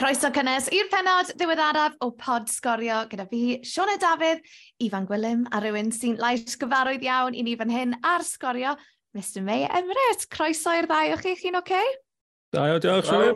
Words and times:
Croeso 0.00 0.30
cynnes 0.32 0.70
i'r 0.72 0.86
penod 0.88 1.28
ddiweddaraf 1.36 1.98
o 2.00 2.06
pod 2.16 2.46
sgorio 2.48 3.02
gyda 3.10 3.26
fi, 3.28 3.58
Sione 3.68 3.98
Dafydd, 4.00 4.38
Ifan 4.80 5.04
Gwilym 5.04 5.42
a 5.52 5.58
rhywun 5.60 5.90
sy'n 5.92 6.14
lais 6.16 6.56
gyfarwydd 6.56 7.04
iawn 7.04 7.36
i 7.36 7.42
ni 7.44 7.52
fan 7.60 7.68
hyn 7.68 7.92
ar 8.00 8.24
sgorio, 8.24 8.72
Mr 9.12 9.44
May 9.44 9.66
Emrys. 9.68 10.24
Croeso 10.32 10.72
i'r 10.72 10.88
ddau 10.88 11.12
o 11.12 11.18
chi, 11.20 11.34
chi'n 11.36 11.60
oce? 11.60 11.76
Okay? 11.76 11.92
Da, 12.56 12.64
diolch, 12.80 13.10
Sione. 13.10 13.34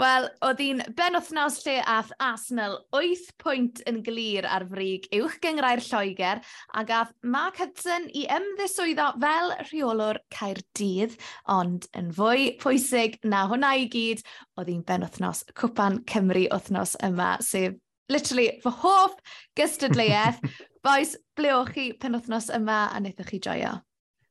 Wel, 0.00 0.28
oedd 0.46 0.60
hi'n 0.62 0.80
ben 0.96 1.16
wythnos 1.18 1.58
lle 1.64 1.76
ath 1.94 2.12
Arsenal 2.24 2.78
8 2.96 3.26
pwynt 3.42 3.82
yn 3.90 4.00
glir 4.06 4.46
ar 4.48 4.64
frig 4.70 5.08
uwch 5.16 5.36
gyngrau'r 5.44 5.82
Lloegr 5.84 6.40
a 6.72 6.84
gath 6.88 7.12
Mark 7.22 7.60
Hudson 7.60 8.08
i 8.16 8.24
ymddiswyddo 8.32 9.10
fel 9.20 9.54
rheolwr 9.66 10.22
Caerdydd, 10.32 11.18
ond 11.52 11.90
yn 11.98 12.08
fwy 12.16 12.54
pwysig 12.62 13.20
na 13.26 13.44
hwnna 13.50 13.74
i 13.82 13.86
gyd, 13.92 14.24
oedd 14.56 14.72
hi'n 14.72 14.86
ben 14.88 15.04
wythnos 15.04 15.44
Cwpan 15.52 16.00
Cymru 16.08 16.46
wythnos 16.48 16.96
yma, 17.04 17.36
sef 17.44 17.76
literally 18.10 18.50
fy 18.64 18.74
hoff 18.82 19.16
gystadleuaeth. 19.60 20.40
Boes, 20.84 21.12
ble 21.36 21.52
o'ch 21.52 21.74
chi 21.76 21.90
pen 22.00 22.16
wythnos 22.16 22.48
yma 22.56 22.86
a 22.88 23.00
wnaethoch 23.00 23.34
chi 23.34 23.44
joio? 23.44 23.76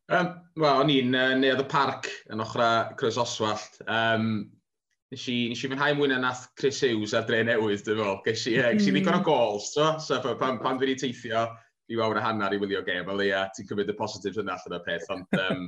Um, 0.09 0.31
Wel, 0.57 0.79
o'n 0.81 0.89
i'n 0.89 1.13
uh, 1.13 1.33
neuodd 1.37 1.61
y 1.61 1.65
parc 1.69 2.09
yn 2.33 2.41
ochrau 2.41 2.95
Chris 2.97 3.19
Oswald. 3.21 3.83
Um, 3.85 4.49
nes 5.13 5.25
i, 5.31 5.37
nes 5.51 5.63
i 5.65 5.71
fynhau 5.71 5.97
mwy 5.97 6.11
na 6.11 6.19
nath 6.21 6.45
Chris 6.59 6.83
Hughes 6.85 7.15
ar 7.17 7.25
dre 7.27 7.41
newydd, 7.47 7.81
dwi'n 7.85 7.97
meddwl. 7.97 8.21
Ges 8.27 8.45
i, 8.49 8.55
mm. 8.59 8.77
ges 8.77 8.87
i 8.87 8.91
mm. 8.91 8.99
ddigon 8.99 9.19
o 9.19 9.25
gols, 9.25 9.73
so, 9.73 9.89
so 10.03 10.21
pan, 10.41 10.61
pan 10.61 10.79
dwi'n 10.81 11.01
teithio, 11.01 11.47
i 11.89 11.97
wawr 11.97 12.19
a 12.19 12.23
hanner 12.23 12.53
i 12.53 12.61
wylio 12.61 12.83
gem, 12.85 13.09
ond 13.09 13.25
ia, 13.25 13.47
ti'n 13.55 13.67
cymryd 13.69 13.89
y 13.89 13.97
positives 13.97 14.37
yna 14.41 14.55
allan 14.55 14.77
o'r 14.77 14.85
peth, 14.85 15.09
ond 15.15 15.37
um, 15.47 15.67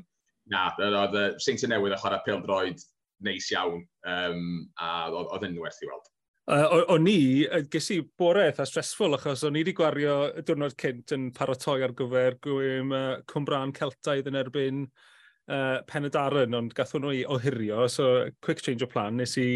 na, 0.53 0.69
oedd 0.77 1.17
y 1.17 1.27
Saint 1.41 1.65
newydd 1.69 1.97
a 1.97 2.01
chwarae 2.01 2.21
pil 2.25 2.41
droed 2.45 2.81
neis 3.25 3.49
iawn, 3.53 3.81
um, 4.09 4.43
a 4.81 4.89
oedd 5.11 5.47
yn 5.49 5.57
werth 5.61 5.81
i 5.81 5.89
weld. 5.89 6.09
Uh, 6.51 6.81
o'n 6.89 7.05
ni, 7.05 7.45
ges 7.71 7.91
i 7.93 7.99
bore 8.17 8.47
eitha 8.49 8.65
stressful 8.67 9.13
achos 9.15 9.45
o'n 9.47 9.55
i 9.55 9.61
wedi 9.61 9.75
gwario 9.77 10.15
y 10.35 10.41
diwrnod 10.45 10.73
cynt 10.81 11.13
yn 11.15 11.29
paratoi 11.37 11.79
ar 11.85 11.93
gyfer 11.97 12.37
gwym 12.43 12.93
uh, 12.97 13.19
Cwmbran 13.29 13.73
Celtaidd 13.77 14.29
yn 14.29 14.39
erbyn 14.41 14.81
uh, 15.49 15.81
pen 15.87 16.07
y 16.07 16.11
darn, 16.13 16.55
ond 16.57 16.75
gath 16.77 16.93
hwnnw 16.95 17.13
i 17.15 17.23
ohirio, 17.35 17.87
so 17.89 18.27
quick 18.43 18.61
change 18.61 18.85
o 18.85 18.89
plan, 18.89 19.17
nes 19.17 19.37
i 19.41 19.47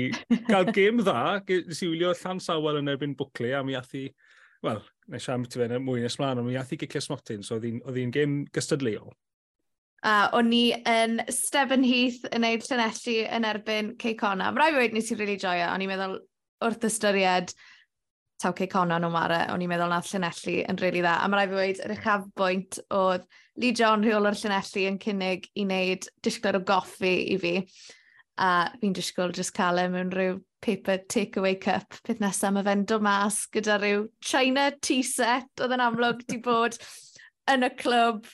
gael 0.50 0.72
gêm 0.77 1.03
dda, 1.03 1.42
nes 1.45 1.83
i 1.83 1.92
wylio 1.92 2.14
llan 2.22 2.42
sawel 2.44 2.81
yn 2.81 2.92
erbyn 2.94 3.17
bwcli, 3.19 3.53
a 3.58 3.64
mi 3.66 3.77
ath 3.77 3.94
i, 3.97 4.08
wel, 4.66 4.81
nes 5.14 5.27
i 5.27 5.36
am 5.36 5.45
ti 5.45 5.61
fe 5.61 5.69
mwy 5.77 6.03
nes 6.03 6.17
mlaen, 6.22 6.42
ond 6.42 6.50
mi 6.50 6.58
ath 6.59 6.73
i 6.75 6.80
gicio 6.81 7.03
smotyn, 7.03 7.45
so 7.45 7.59
oedd 7.59 8.00
hi'n 8.00 8.16
gêm 8.16 8.42
gystadleol. 8.55 9.14
A 10.05 10.30
o'n 10.38 10.52
i 10.53 10.67
yn 10.86 11.17
Stefan 11.33 11.86
Heath 11.86 12.27
yn 12.30 12.44
neud 12.45 12.66
llanelli 12.67 13.23
yn 13.25 13.47
erbyn 13.49 13.95
Ceicona. 14.02 14.52
Rai 14.53 14.70
wedi 14.75 14.99
nes 14.99 15.08
i'n 15.09 15.17
rili 15.17 15.31
really 15.33 15.42
joio, 15.42 15.72
o'n 15.72 15.81
i'n 15.81 15.89
meddwl 15.89 16.20
wrth 16.66 16.86
ystyried, 16.86 17.55
taw 18.41 18.53
cei 18.55 18.67
conon 18.72 19.08
o 19.08 19.09
mare, 19.14 19.45
o'n 19.52 19.64
i'n 19.64 19.72
meddwl 19.72 19.91
na 19.91 20.02
Llanelli 20.03 20.58
yn 20.66 20.80
rili 20.80 20.89
really 20.89 21.03
dda. 21.05 21.17
A 21.23 21.28
mae 21.30 21.39
rai 21.39 21.50
fi 21.52 21.59
wedi 21.59 21.83
yr 21.86 21.94
uchaf 21.95 22.25
bwynt 22.38 22.80
oedd 22.94 23.27
Lee 23.61 23.75
John 23.75 24.03
rheol 24.03 24.27
o'r 24.27 24.39
Llanelli 24.39 24.88
yn 24.89 25.00
cynnig 25.02 25.47
i 25.55 25.64
wneud 25.64 26.09
disgwyl 26.25 26.59
o 26.59 26.64
goffi 26.67 27.14
i 27.31 27.38
fi. 27.42 27.53
A 28.42 28.50
fi'n 28.81 28.95
disgwyl 28.95 29.31
just 29.36 29.55
cael 29.55 29.80
e 29.80 29.88
mewn 29.92 30.11
rhyw 30.11 30.39
paper 30.66 31.00
takeaway 31.11 31.55
cup. 31.61 31.95
Peth 32.03 32.19
nesaf 32.23 32.55
mae 32.55 32.66
fe'n 32.67 32.83
dod 32.89 33.05
mas 33.05 33.45
gyda 33.53 33.77
rhyw 33.80 34.08
China 34.23 34.67
tea 34.81 35.05
set 35.08 35.64
oedd 35.64 35.77
yn 35.77 35.86
amlwg 35.86 36.25
di 36.27 36.42
bod 36.44 36.75
yn 37.53 37.67
y 37.67 37.72
clwb. 37.80 38.27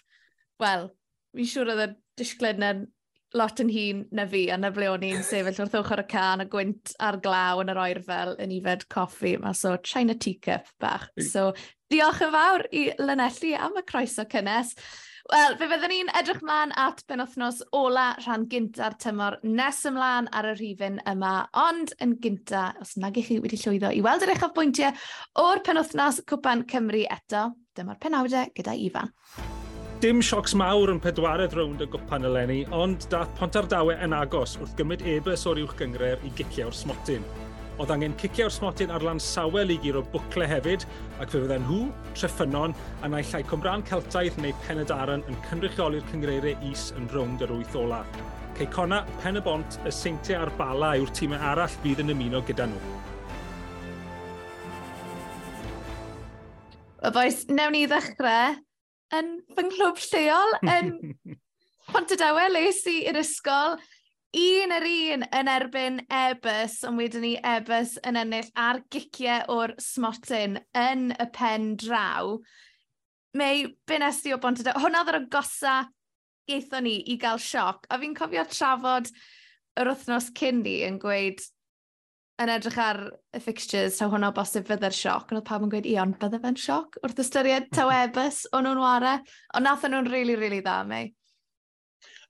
Wel, 0.62 0.90
fi'n 1.38 1.54
siŵr 1.54 1.76
oedd 1.76 1.86
y 1.86 1.90
disgled 2.22 2.62
na'n 2.62 2.88
lot 3.38 3.62
yn 3.64 3.70
hun 3.72 4.06
na 4.12 4.26
fi, 4.30 4.46
a 4.52 4.58
na 4.60 4.72
ble 4.74 4.90
o'n 4.92 5.06
i'n 5.08 5.24
sefyll 5.26 5.62
wrth 5.64 5.78
ochr 5.82 6.04
y 6.04 6.08
can 6.12 6.44
a 6.44 6.48
gwynt 6.52 6.96
ar 7.00 7.20
glaw 7.24 7.62
yn 7.64 7.72
yr 7.72 7.80
oerfel 7.84 8.36
yn 8.42 8.56
ifed 8.58 8.88
coffi. 8.92 9.38
Mae 9.42 9.58
so, 9.58 9.78
China 9.88 10.16
teacup 10.16 10.68
bach. 10.82 11.08
So, 11.30 11.52
diolch 11.92 12.22
yn 12.26 12.36
fawr 12.36 12.68
i 12.76 12.90
Lynelli 13.00 13.56
am 13.56 13.80
y 13.80 13.86
croeso 13.88 14.28
cynnes. 14.32 14.76
Wel, 15.32 15.56
fe 15.60 15.68
fyddwn 15.70 15.92
ni'n 15.94 16.10
edrych 16.18 16.42
mlaen 16.44 16.74
at 16.82 17.04
benwthnos 17.08 17.62
ola 17.78 18.08
rhan 18.24 18.48
gynta'r 18.52 18.98
tymor 19.00 19.38
nes 19.46 19.80
ymlaen 19.88 20.28
ar 20.36 20.50
y 20.50 20.56
rhifyn 20.58 21.00
yma, 21.08 21.36
ond 21.62 21.94
yn 22.04 22.18
gynta, 22.24 22.72
os 22.82 22.98
nag 23.00 23.22
ych 23.22 23.30
chi 23.30 23.40
wedi 23.44 23.62
llwyddo 23.62 23.94
i 23.96 24.04
weld 24.04 24.26
yr 24.28 24.34
eich 24.36 24.46
bwyntiau 24.58 24.92
o'r 25.46 25.64
penwthnos 25.68 26.24
Cwpan 26.28 26.68
Cymru 26.74 27.06
eto, 27.08 27.52
dyma'r 27.78 28.02
penawdau 28.02 28.52
gyda 28.58 28.76
Ifan 28.90 29.14
dim 30.02 30.18
siocs 30.26 30.56
mawr 30.58 30.90
yn 30.90 30.98
pedwaredd 30.98 31.54
rownd 31.54 31.84
y 31.84 31.86
gwpan 31.94 32.24
eleni, 32.26 32.64
ond 32.74 33.04
dath 33.12 33.30
Pontardawe 33.38 33.94
yn 34.02 34.16
agos 34.18 34.56
wrth 34.58 34.72
gymryd 34.80 35.04
ebys 35.06 35.44
o'r 35.46 35.60
uwch 35.62 35.76
gyngre'r 35.78 36.24
i 36.26 36.32
gicio'r 36.40 36.74
smotyn. 36.74 37.22
Oedd 37.78 37.94
angen 37.94 38.16
cicio'r 38.18 38.50
smotyn 38.50 38.90
ar 38.96 39.06
lan 39.06 39.22
sawel 39.22 39.70
i 39.70 39.78
giro 39.84 40.02
bwcle 40.16 40.48
hefyd, 40.50 40.88
ac 41.22 41.30
fe 41.30 41.44
fydden 41.44 41.68
nhw, 41.68 41.84
Treffynon, 42.18 42.74
a 43.06 43.12
naill 43.14 43.30
llai 43.30 43.44
cwmbran 43.52 43.86
Celtaidd 43.92 44.40
neu 44.42 44.56
Penedaren 44.64 45.22
yn 45.30 45.38
cynrychioli'r 45.46 46.10
cyngreiriau 46.10 46.72
is 46.72 46.88
yn 46.98 47.06
rownd 47.14 47.46
yr 47.46 47.54
wyth 47.60 47.78
ola. 47.84 48.02
Ceicona, 48.58 49.04
Pen 49.22 49.38
y 49.38 49.46
Bont, 49.46 49.78
y 49.86 49.94
Seintiau 49.94 50.48
a'r 50.48 50.54
Bala 50.58 50.96
yw'r 50.98 51.14
tîmau 51.14 51.46
arall 51.52 51.78
bydd 51.86 52.02
yn 52.08 52.16
ymuno 52.16 52.42
gyda 52.50 52.72
nhw. 52.74 52.98
Wel 57.06 57.18
boes, 57.22 57.42
newn 57.54 57.78
ni 57.78 57.86
ddechrau 57.86 58.58
yn 59.18 59.32
fy 59.56 59.66
nghlwb 59.68 60.02
lleol 60.10 60.58
yn 60.72 60.92
Pontedawe 61.92 62.46
les 62.52 62.80
i 62.88 63.02
i'r 63.10 63.20
ysgol. 63.20 63.76
Un 64.38 64.72
yr 64.72 64.86
un 64.88 65.26
yn 65.28 65.50
erbyn 65.52 65.98
Ebus, 66.08 66.78
ond 66.88 67.02
wedyn 67.02 67.26
ni 67.26 67.32
Ebus 67.44 67.98
yn 68.08 68.20
ennill 68.22 68.48
ar 68.56 68.80
giciau 68.94 69.44
o'r 69.52 69.74
smotyn 69.82 70.56
yn 70.78 71.10
y 71.12 71.28
pen 71.36 71.74
draw. 71.82 72.38
Mae 73.36 73.66
Benesti 73.88 74.32
o 74.32 74.38
bont 74.38 74.62
Bontedawe, 74.62 74.80
hwnna 74.86 75.04
ddod 75.04 75.20
o 75.20 75.28
gosa 75.34 75.76
geithon 76.48 76.88
ni 76.88 76.96
i 77.12 77.18
gael 77.20 77.42
sioc, 77.44 77.84
a 77.92 78.00
fi'n 78.00 78.16
cofio 78.16 78.46
trafod 78.48 79.12
yr 79.80 79.92
wythnos 79.92 80.32
cyn 80.38 80.64
ni 80.64 80.78
yn 80.88 81.00
gweud 81.02 81.44
yn 82.42 82.52
edrych 82.52 82.78
ar 82.82 83.00
y 83.36 83.42
fixtures, 83.44 83.98
taw 84.00 84.12
hwnna 84.12 84.32
bosib 84.36 84.68
fydde'r 84.68 84.96
sioc, 84.96 85.30
ond 85.30 85.40
oedd 85.40 85.48
pawb 85.48 85.66
yn 85.68 85.72
gweud, 85.74 85.88
i 85.90 85.98
ond 86.02 86.18
bydde 86.22 86.42
fe'n 86.44 86.60
sioc 86.60 86.98
wrth 87.06 87.24
ystyried 87.24 87.70
taw 87.72 87.90
mm-hmm. 87.90 88.14
webus 88.14 88.44
o'n 88.52 88.68
nhw'n 88.68 88.82
ware, 88.82 89.18
ond 89.58 89.68
nath 89.68 89.88
nhw'n 89.88 90.10
rili, 90.10 90.36
really, 90.36 90.36
rili 90.36 90.44
really 90.44 90.62
dda, 90.66 90.78
mei. 90.90 91.12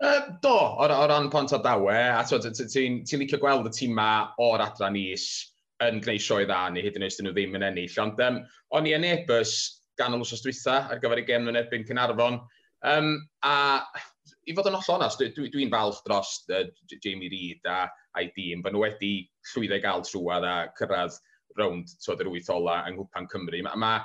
Uh, 0.01 0.33
do, 0.41 0.49
o, 0.49 0.85
o 0.89 1.07
ran 1.07 1.29
pont 1.29 1.53
o 1.53 1.59
dawe, 1.61 1.97
a 2.17 2.23
ti'n 2.25 3.01
ti 3.05 3.19
licio 3.21 3.37
gweld 3.41 3.69
y 3.69 3.73
tîm 3.75 3.93
ma 3.97 4.11
o'r 4.41 4.63
adran 4.65 4.97
is 4.97 5.27
yn 5.85 6.01
gwneud 6.01 6.23
sioe 6.25 6.47
dda 6.49 6.63
ni, 6.73 6.81
hyd 6.85 6.97
yn 6.97 7.05
oes 7.05 7.19
dyn 7.19 7.29
nhw 7.29 7.35
ddim 7.35 7.59
yn 7.59 7.67
ennill, 7.67 7.99
ond 8.01 8.19
um, 8.25 8.41
o'n 8.77 8.89
i 8.89 8.95
yn 8.97 9.05
ebys 9.11 9.53
ganol 9.99 10.23
wsos 10.25 10.41
dwytha 10.41 10.79
ar 10.89 11.01
gyfer 11.03 11.21
y 11.21 11.27
gem 11.27 11.49
yn 11.51 11.59
erbyn 11.61 11.85
Cynarfon, 11.85 12.39
Um, 12.87 13.13
a 13.45 13.83
i 14.49 14.55
fod 14.57 14.69
yn 14.71 14.77
oll 14.77 14.93
onast, 14.95 15.19
dwi'n 15.21 15.33
dwi, 15.35 15.49
dwi 15.53 15.67
falch 15.69 16.01
dros 16.05 16.31
uh, 16.49 16.63
Jamie 17.03 17.29
Reid 17.31 17.67
a 17.69 17.83
a'i 18.17 18.31
dîm. 18.35 18.63
Fy 18.65 18.73
nhw 18.73 18.81
wedi 18.83 19.11
llwyddo 19.51 19.77
i 19.77 19.83
gael 19.83 20.05
trwad 20.07 20.47
a 20.47 20.55
cyrraedd 20.79 21.19
rownd 21.59 21.91
tywed 22.01 22.23
yr 22.23 22.31
wyth 22.33 22.51
ola 22.53 22.81
yng 22.87 22.97
Nghwpan 22.97 23.29
Cymru. 23.31 23.61
Mae 23.67 23.81
ma, 23.81 23.95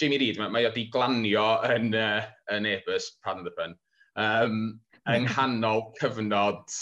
Jamie 0.00 0.20
Reid, 0.20 0.40
mae 0.40 0.52
ma 0.54 0.62
wedi 0.64 0.88
glanio 0.92 1.48
yn, 1.68 1.90
uh, 1.96 2.28
yn 2.54 2.68
Ebus, 2.70 3.12
pardon 3.24 3.46
the 3.46 3.54
pun, 3.56 3.74
um, 4.20 4.62
yng 5.08 5.26
nghanol 5.28 5.88
cyfnod 6.00 6.78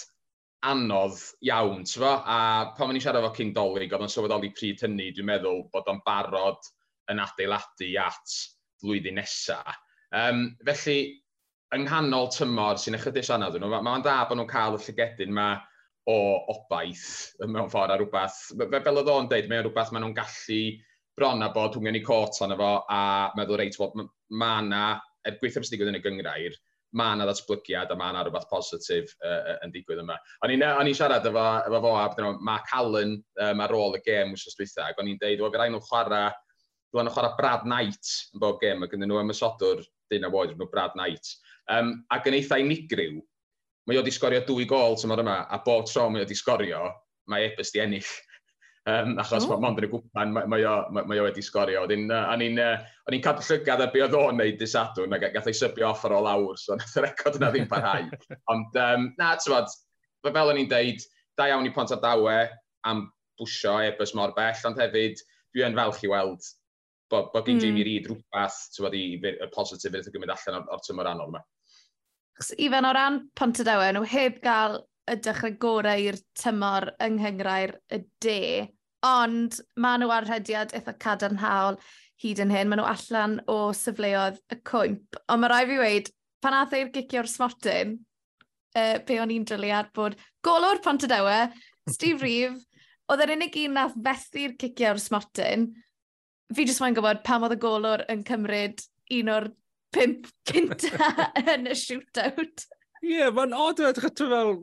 anodd 0.67 1.19
iawn, 1.47 1.85
tyfo? 1.87 2.13
A 2.23 2.39
pan 2.77 2.91
o'n 2.91 2.99
i'n 2.99 3.03
siarad 3.05 3.23
efo 3.23 3.35
King 3.37 3.53
Dolig, 3.57 3.93
oedd 3.93 4.07
o'n 4.07 4.13
sylweddoli 4.13 4.53
pryd 4.57 4.83
hynny, 4.87 5.11
dwi'n 5.15 5.31
meddwl 5.31 5.67
bod 5.75 5.91
o'n 5.91 6.03
barod 6.07 6.71
yn 7.13 7.23
adeiladu 7.23 7.93
at 8.03 8.39
flwyddyn 8.83 9.21
nesaf. 9.21 9.83
Um, 10.17 10.57
felly, 10.65 10.99
yng 11.77 11.85
nghanol 11.85 12.31
tymor 12.33 12.79
sy'n 12.81 12.97
ychydig 12.97 13.29
anodd 13.35 13.59
nhw, 13.61 13.69
mae'n 13.69 13.85
ma 13.85 13.97
da 14.05 14.21
bod 14.29 14.39
nhw'n 14.39 14.49
cael 14.49 14.77
y 14.79 14.83
llygedyn 14.85 15.33
yma 15.35 15.49
o 16.09 16.19
obaith 16.53 17.35
mewn 17.43 17.69
ffordd 17.73 17.93
a 17.93 17.97
rhywbeth. 17.99 18.39
Fe, 18.55 18.81
fel 18.85 19.01
oedd 19.03 19.11
o'n 19.13 19.29
dweud, 19.29 19.49
mae'n 19.51 19.67
rhywbeth 19.67 19.91
maen 19.93 20.07
nhw'n 20.07 20.15
gallu 20.17 20.61
bron 21.19 21.43
a 21.43 21.51
bod 21.53 21.77
hwngen 21.77 21.99
i 21.99 22.03
cot 22.07 22.39
ond 22.45 22.55
efo 22.55 22.71
a 22.93 23.01
meddwl 23.37 23.59
reit, 23.61 23.77
well, 23.81 24.07
mae 24.31 24.63
yna, 24.63 24.85
er 25.27 25.37
gweithio 25.41 25.65
beth 25.65 25.73
digwydd 25.75 25.91
yn 25.91 25.99
y 25.99 26.03
gyngrair, 26.05 26.57
mae 26.97 27.17
yna 27.19 27.27
ddatblygiad 27.29 27.93
a 27.93 27.99
mae 27.99 28.15
yna 28.15 28.23
rhywbeth 28.25 28.49
positif 28.53 29.13
uh, 29.27 29.57
yn 29.67 29.75
digwydd 29.75 30.05
yma. 30.05 30.17
O'n 30.47 30.55
i'n 30.55 30.95
siarad 30.95 31.27
efo, 31.29 31.45
efo 31.67 31.83
fo 31.83 31.93
a 31.99 32.33
mae 32.39 32.65
Callan 32.71 33.19
um, 33.19 33.67
ar 33.67 33.77
ôl 33.77 33.99
y 33.99 34.03
gêm 34.07 34.33
wrth 34.37 34.57
dwytha, 34.61 34.89
ac 34.93 35.03
o'n 35.03 35.11
i'n 35.13 35.21
deud, 35.21 35.43
o, 35.43 35.51
fe 35.51 35.61
rai 35.61 35.69
nhw 35.75 35.83
chwarae, 35.91 36.31
dwi'n 36.95 37.11
nhw 37.11 37.17
chwarae 37.19 37.37
Brad 37.43 37.67
Knight 37.67 38.15
yn 38.33 38.45
bob 38.47 38.63
gêm, 38.63 38.87
ac 38.87 38.95
yn 38.95 39.09
nhw 39.09 39.21
ymysodwr 39.25 39.83
dyn 40.13 40.27
a 40.27 40.31
woed, 40.33 40.55
nhw 40.55 40.69
Brad 40.71 40.95
Knight. 40.99 41.33
Um, 41.73 41.93
ac 42.15 42.29
yn 42.31 42.39
eitha 42.39 42.61
e 42.61 42.65
unigryw, 42.67 43.19
mae 43.87 43.99
o 44.01 44.05
di 44.07 44.15
sgorio 44.15 44.43
dwy 44.47 44.67
gol 44.71 44.97
tymor 44.99 45.23
yma, 45.23 45.43
a 45.51 45.61
bob 45.65 45.87
tro 45.91 46.09
mae 46.11 46.25
o 46.25 46.29
di 46.29 46.37
sgorio, 46.39 46.89
mae 47.31 47.51
Ebers 47.51 47.73
di 47.75 47.83
ennill. 47.83 48.11
Um, 48.87 49.17
achos 49.19 49.49
oh. 49.49 49.57
mond 49.59 49.81
yn 49.81 49.89
y 49.89 49.91
gwpan, 49.91 50.31
mae, 50.35 50.47
mae, 50.47 50.63
o, 50.63 50.75
mae, 50.95 51.09
mae 51.11 51.19
o 51.19 51.25
wedi 51.27 51.43
sgorio. 51.43 51.83
O'n 51.89 52.45
i'n 52.45 52.61
uh, 52.63 53.17
cadw 53.25 53.43
llygad 53.49 53.83
ar 53.83 53.91
be 53.95 54.05
oedd 54.05 54.15
o'n 54.15 54.39
neud 54.39 54.61
disadwn, 54.61 55.17
a 55.17 55.19
gath 55.23 55.51
ei 55.51 55.59
sybio 55.59 55.89
off 55.89 56.05
ar 56.07 56.15
ôl 56.15 56.31
awr, 56.31 56.61
so 56.63 56.77
nath 56.79 56.95
y 56.95 57.03
record 57.03 57.41
yna 57.41 57.51
ddim 57.55 57.67
parhau. 57.73 58.07
Ond, 58.55 58.79
um, 58.85 59.09
na, 59.19 59.33
tyfod, 59.43 59.75
fel 60.27 60.53
o'n 60.53 60.63
i'n 60.63 60.71
deud, 60.71 61.03
da 61.39 61.51
iawn 61.51 61.67
i 61.67 61.75
pont 61.75 61.95
ar 61.95 62.03
dawe 62.05 62.37
am 62.87 63.09
bwysio 63.41 63.75
e-bus 63.89 64.15
mor 64.19 64.35
bell, 64.39 64.63
ond 64.71 64.79
hefyd, 64.79 65.19
dwi 65.51 65.67
yn 65.67 65.77
falch 65.79 66.07
i 66.07 66.13
weld 66.13 66.47
bod, 67.11 67.31
bod 67.33 67.47
gen 67.47 67.59
mm. 67.59 67.63
Jamie 67.63 67.83
hmm. 67.83 67.89
Reid 67.91 68.09
rhywbeth, 68.11 68.59
ti'n 68.75 68.97
i 68.99 69.05
y 69.33 69.51
positif 69.55 69.95
fydd 69.95 70.11
yn 70.11 70.17
gymryd 70.17 70.35
allan 70.35 70.61
o'r, 70.61 70.69
or 70.75 70.85
tymor 70.85 71.11
anol 71.11 71.33
yma. 71.33 71.43
Ifan 72.61 72.89
o 72.89 72.93
ran 72.93 73.21
Pontedewe, 73.39 73.93
nhw 73.97 74.05
heb 74.11 74.41
gael 74.45 74.81
y 75.09 75.17
dechrau 75.23 75.55
gorau 75.63 76.09
i'r 76.09 76.19
tymor 76.39 76.91
yng 77.03 77.21
Nghyngrair 77.21 77.77
y 77.95 78.03
de, 78.25 78.41
ond 79.07 79.61
maen 79.81 80.03
nhw 80.03 80.13
ar 80.13 80.27
rhediad 80.27 80.75
eitha 80.77 80.97
cadarnhaol 81.01 81.79
hyd 82.23 82.43
yn 82.43 82.53
hyn. 82.53 82.69
Maen 82.69 82.83
nhw 82.83 82.91
allan 82.91 83.39
o 83.53 83.59
syfleoedd 83.77 84.41
y 84.53 84.61
cwmp. 84.69 85.21
Ond 85.33 85.43
mae 85.43 85.53
rai 85.53 85.65
fi 85.71 85.81
wedi, 85.81 86.13
pan 86.43 86.59
ath 86.59 86.75
e 86.77 86.83
i'r 86.83 86.93
gicio'r 86.95 87.31
smotyn, 87.31 87.97
uh, 88.77 88.97
be 89.07 89.21
o'n 89.23 89.33
i'n 89.33 89.47
dryliad 89.49 89.93
bod 89.97 90.19
golwr 90.45 90.83
Pontedewe, 90.85 91.47
Steve 91.91 92.23
Reeve, 92.27 92.61
oedd 93.07 93.23
yr 93.23 93.35
unig 93.37 93.59
un 93.63 93.77
nath 93.79 93.97
fethu'r 94.03 94.57
cicio'r 94.61 95.01
smotyn, 95.01 95.69
fi 96.55 96.67
jyst 96.67 96.83
mae'n 96.83 96.97
gwybod 96.97 97.23
pam 97.27 97.47
oedd 97.47 97.57
y 97.57 97.61
golwr 97.63 98.05
yn 98.13 98.25
cymryd 98.27 98.83
un 99.19 99.31
o'r 99.35 99.51
pimp 99.95 100.27
cynta 100.51 101.29
yn 101.43 101.71
y 101.71 101.77
shootout. 101.79 102.67
Ie, 103.03 103.13
yeah, 103.19 103.31
mae'n 103.35 103.57
odd 103.57 103.85
edrych 103.87 104.11
at 104.11 104.27
fel... 104.27 104.59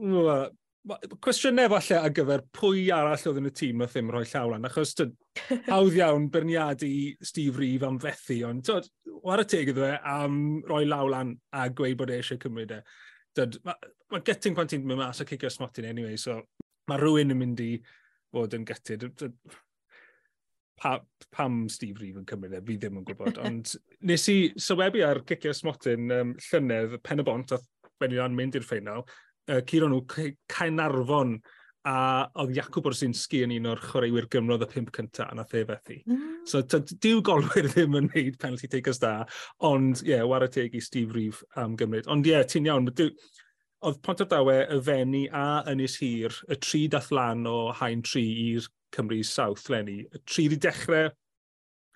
Cwestiynau 1.23 1.69
falle 1.71 1.97
ar 2.03 2.11
gyfer 2.11 2.41
pwy 2.51 2.89
arall 2.91 3.21
oedd 3.29 3.37
yn 3.39 3.47
y 3.47 3.51
tîm 3.55 3.83
a 3.85 3.85
ddim 3.87 4.09
rhoi 4.11 4.25
llaw 4.27 4.49
lan, 4.51 4.65
achos 4.67 4.91
hawdd 5.69 5.95
iawn 5.95 6.25
berniadu 6.33 6.89
Steve 7.23 7.55
Reeve 7.61 7.87
am 7.87 8.01
fethu, 8.03 8.41
ond 8.49 8.65
tyd, 8.67 8.89
war 9.23 9.39
y 9.39 9.45
teg 9.47 9.71
iddo 9.71 9.85
fe 9.85 9.93
am 10.11 10.35
rhoi 10.67 10.83
law 10.89 11.07
lan 11.07 11.31
a 11.55 11.69
gweud 11.71 11.95
bod 12.01 12.11
e 12.11 12.17
eisiau 12.19 12.41
cymryd 12.43 12.75
e. 12.75 12.81
Mae 13.39 13.77
ma 14.11 14.19
gytyn 14.27 14.57
pan 14.57 14.67
ti'n 14.69 14.83
mynd 14.83 14.99
mas 14.99 15.23
a 15.23 15.27
cicio 15.29 15.53
smotyn 15.55 15.87
anyway, 15.87 16.19
so 16.19 16.41
mae 16.91 16.99
rhywun 16.99 17.31
yn 17.31 17.39
mynd 17.39 17.63
i 17.63 17.71
fod 18.35 18.57
yn 18.57 18.67
gytid 18.67 19.07
pa, 20.83 20.97
pam 21.31 21.63
Steve 21.71 22.01
Reeve 22.01 22.21
yn 22.21 22.29
cymryd 22.29 22.57
e, 22.57 22.61
fi 22.67 22.77
ddim 22.79 22.99
yn 22.99 23.07
gwybod, 23.07 23.39
ond 23.47 23.73
nes 24.09 24.29
i 24.31 24.37
sylwebu 24.59 25.03
ar 25.07 25.23
cicio 25.29 25.55
smotyn 25.55 26.11
um, 26.11 26.37
llynedd, 26.49 26.99
pen 27.05 27.23
y 27.23 27.27
bont, 27.27 27.55
a 27.55 27.61
Benilan 28.01 28.35
mynd 28.35 28.57
i'r 28.59 28.65
ffeinal, 28.67 29.05
uh, 29.47 29.61
curo 29.69 29.87
nhw 29.91 30.01
Caenarfon 30.51 31.37
a 31.87 31.95
oedd 32.39 32.53
Jacob 32.55 32.85
Orsinski 32.87 33.41
yn 33.43 33.53
un 33.57 33.67
o'r 33.73 33.81
chwaraewyr 33.83 34.29
gymrodd 34.31 34.63
y 34.63 34.69
pimp 34.71 34.91
cyntaf 34.95 35.31
a 35.31 35.35
nath 35.35 35.55
e 35.59 35.63
fethu. 35.67 35.97
Mm. 36.07 36.27
So, 36.47 36.61
diw 36.63 37.19
golwyr 37.27 37.67
ddim 37.71 37.97
yn 37.99 38.07
gwneud 38.11 38.37
penalty 38.39 38.69
takers 38.71 39.01
da, 39.03 39.17
ond 39.67 40.03
ie, 40.03 40.13
yeah, 40.13 40.27
war 40.27 40.45
y 40.47 40.51
teg 40.51 40.75
i 40.75 40.83
Steve 40.83 41.15
Reeve 41.15 41.43
am 41.59 41.75
gymryd. 41.79 42.07
Ond 42.11 42.27
ie, 42.27 42.37
yeah, 42.37 42.47
ti'n 42.47 42.69
iawn, 42.69 42.87
oedd 43.83 43.99
Pontardawe 44.05 44.61
y 44.71 44.79
Fenni 44.83 45.25
a 45.35 45.63
Ynys 45.73 45.97
Hir, 45.99 46.39
y 46.47 46.59
tri 46.63 46.85
dath 46.91 47.11
lan 47.15 47.43
o 47.51 47.57
hain 47.75 48.03
tri 48.07 48.23
i'r 48.45 48.69
Cymru 48.93 49.23
South 49.25 49.69
lenni. 49.73 50.03
Tri 50.25 50.47
wedi 50.47 50.61
dechrau 50.67 51.09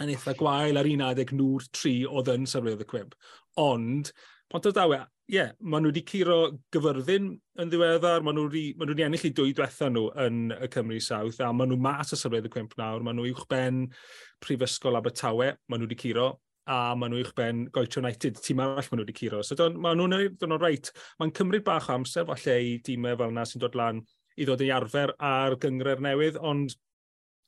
yn 0.04 0.14
eitha 0.14 0.34
gwael 0.38 0.78
ar 0.78 0.90
un 0.90 1.06
adeg 1.08 1.34
nŵr 1.34 1.68
tri 1.74 2.00
oedd 2.06 2.32
yn 2.34 2.50
sefydlodd 2.50 2.84
y 2.86 2.90
cwib. 2.90 3.14
Ond, 3.62 4.12
pont 4.52 4.68
o 4.70 4.74
dawe, 4.76 5.00
ie, 5.28 5.36
yeah, 5.36 5.54
maen 5.60 5.84
nhw 5.84 5.92
wedi 5.92 6.04
curo 6.08 6.38
gyfyrddin 6.72 7.32
yn 7.60 7.72
ddiweddar, 7.72 8.22
maen 8.24 8.38
nhw 8.38 8.46
wedi, 8.48 8.66
maen 8.78 8.88
nhw 8.88 8.96
wedi 8.96 9.08
ennill 9.08 9.26
i 9.28 9.32
dwy 9.36 9.56
diwetha 9.58 9.90
nhw 9.92 10.06
yn 10.24 10.44
y 10.56 10.70
Cymru 10.72 11.00
South, 11.04 11.42
a 11.42 11.50
maen 11.52 11.74
nhw 11.74 11.80
mas 11.84 12.14
y 12.14 12.20
sefydlodd 12.20 12.48
y 12.48 12.54
cwib 12.54 12.78
nawr, 12.80 13.06
maen 13.06 13.18
nhw 13.20 13.32
uwchben 13.34 13.88
Prifysgol 14.46 15.00
Abertawe, 15.02 15.50
maen 15.68 15.84
nhw 15.84 15.90
wedi 15.90 16.00
curo, 16.04 16.30
a 16.70 16.94
maen 17.00 17.16
nhw 17.16 17.26
uwchben 17.26 17.66
Goethe 17.74 18.00
United, 18.04 18.40
tîm 18.44 18.62
arall 18.64 18.88
maen 18.92 19.02
nhw 19.02 19.08
wedi 19.08 19.18
curo. 19.18 19.42
So, 19.44 19.70
maen 19.74 20.00
nhw'n 20.00 20.38
dod 20.38 20.54
o'n 20.54 20.62
reit, 20.62 20.94
mae'n 21.18 21.34
cymryd 21.42 21.66
bach 21.68 21.90
amser, 21.92 22.30
falle 22.30 22.58
i 22.62 22.78
dîmau 22.86 23.18
fel 23.18 23.34
yna 23.34 23.48
sy'n 23.50 23.66
dod 23.66 23.76
lan 23.80 24.06
i 24.38 24.46
ddod 24.46 24.62
yn 24.62 24.76
arfer 24.78 25.16
ar 25.18 25.58
gyngre'r 25.60 26.04
newydd, 26.06 26.38
ond 26.46 26.78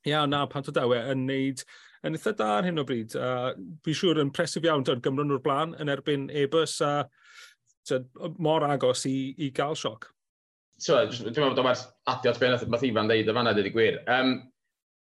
iawn 0.08 0.32
na 0.32 0.46
pant 0.48 0.70
o 0.70 0.76
dawe 0.76 1.02
yn 1.12 1.26
neud 1.28 1.64
yn 2.08 2.16
eitha 2.16 2.34
da 2.40 2.52
ar 2.58 2.68
hyn 2.68 2.80
o 2.80 2.86
bryd. 2.88 3.16
Uh, 3.18 3.52
Fi'n 3.84 3.98
siŵr 4.02 4.22
yn 4.24 4.32
presif 4.36 4.68
iawn, 4.68 4.86
dod 4.88 5.02
Gymru 5.04 5.26
nhw'r 5.28 5.44
blaen 5.44 5.76
yn 5.82 5.92
erbyn 5.92 6.30
e-bus 6.32 6.78
a 6.86 6.94
tyd, 7.90 8.08
mor 8.40 8.64
agos 8.68 9.06
i, 9.10 9.34
i 9.38 9.52
gael 9.56 9.76
sioc. 9.80 10.08
So, 10.80 11.02
Dwi'n 11.10 11.34
meddwl 11.34 11.52
bod 11.52 11.60
o'n 11.60 11.68
werth 11.68 11.90
adio 12.08 12.32
at 12.32 12.40
beth 12.40 12.64
mae 12.72 12.88
Ifan 12.88 13.12
ddeud 13.12 13.28
y 13.28 13.36
fanna, 13.36 13.52
dweud 13.56 13.68
y 13.68 13.74
gwir. 13.76 14.00
Um, 14.08 14.38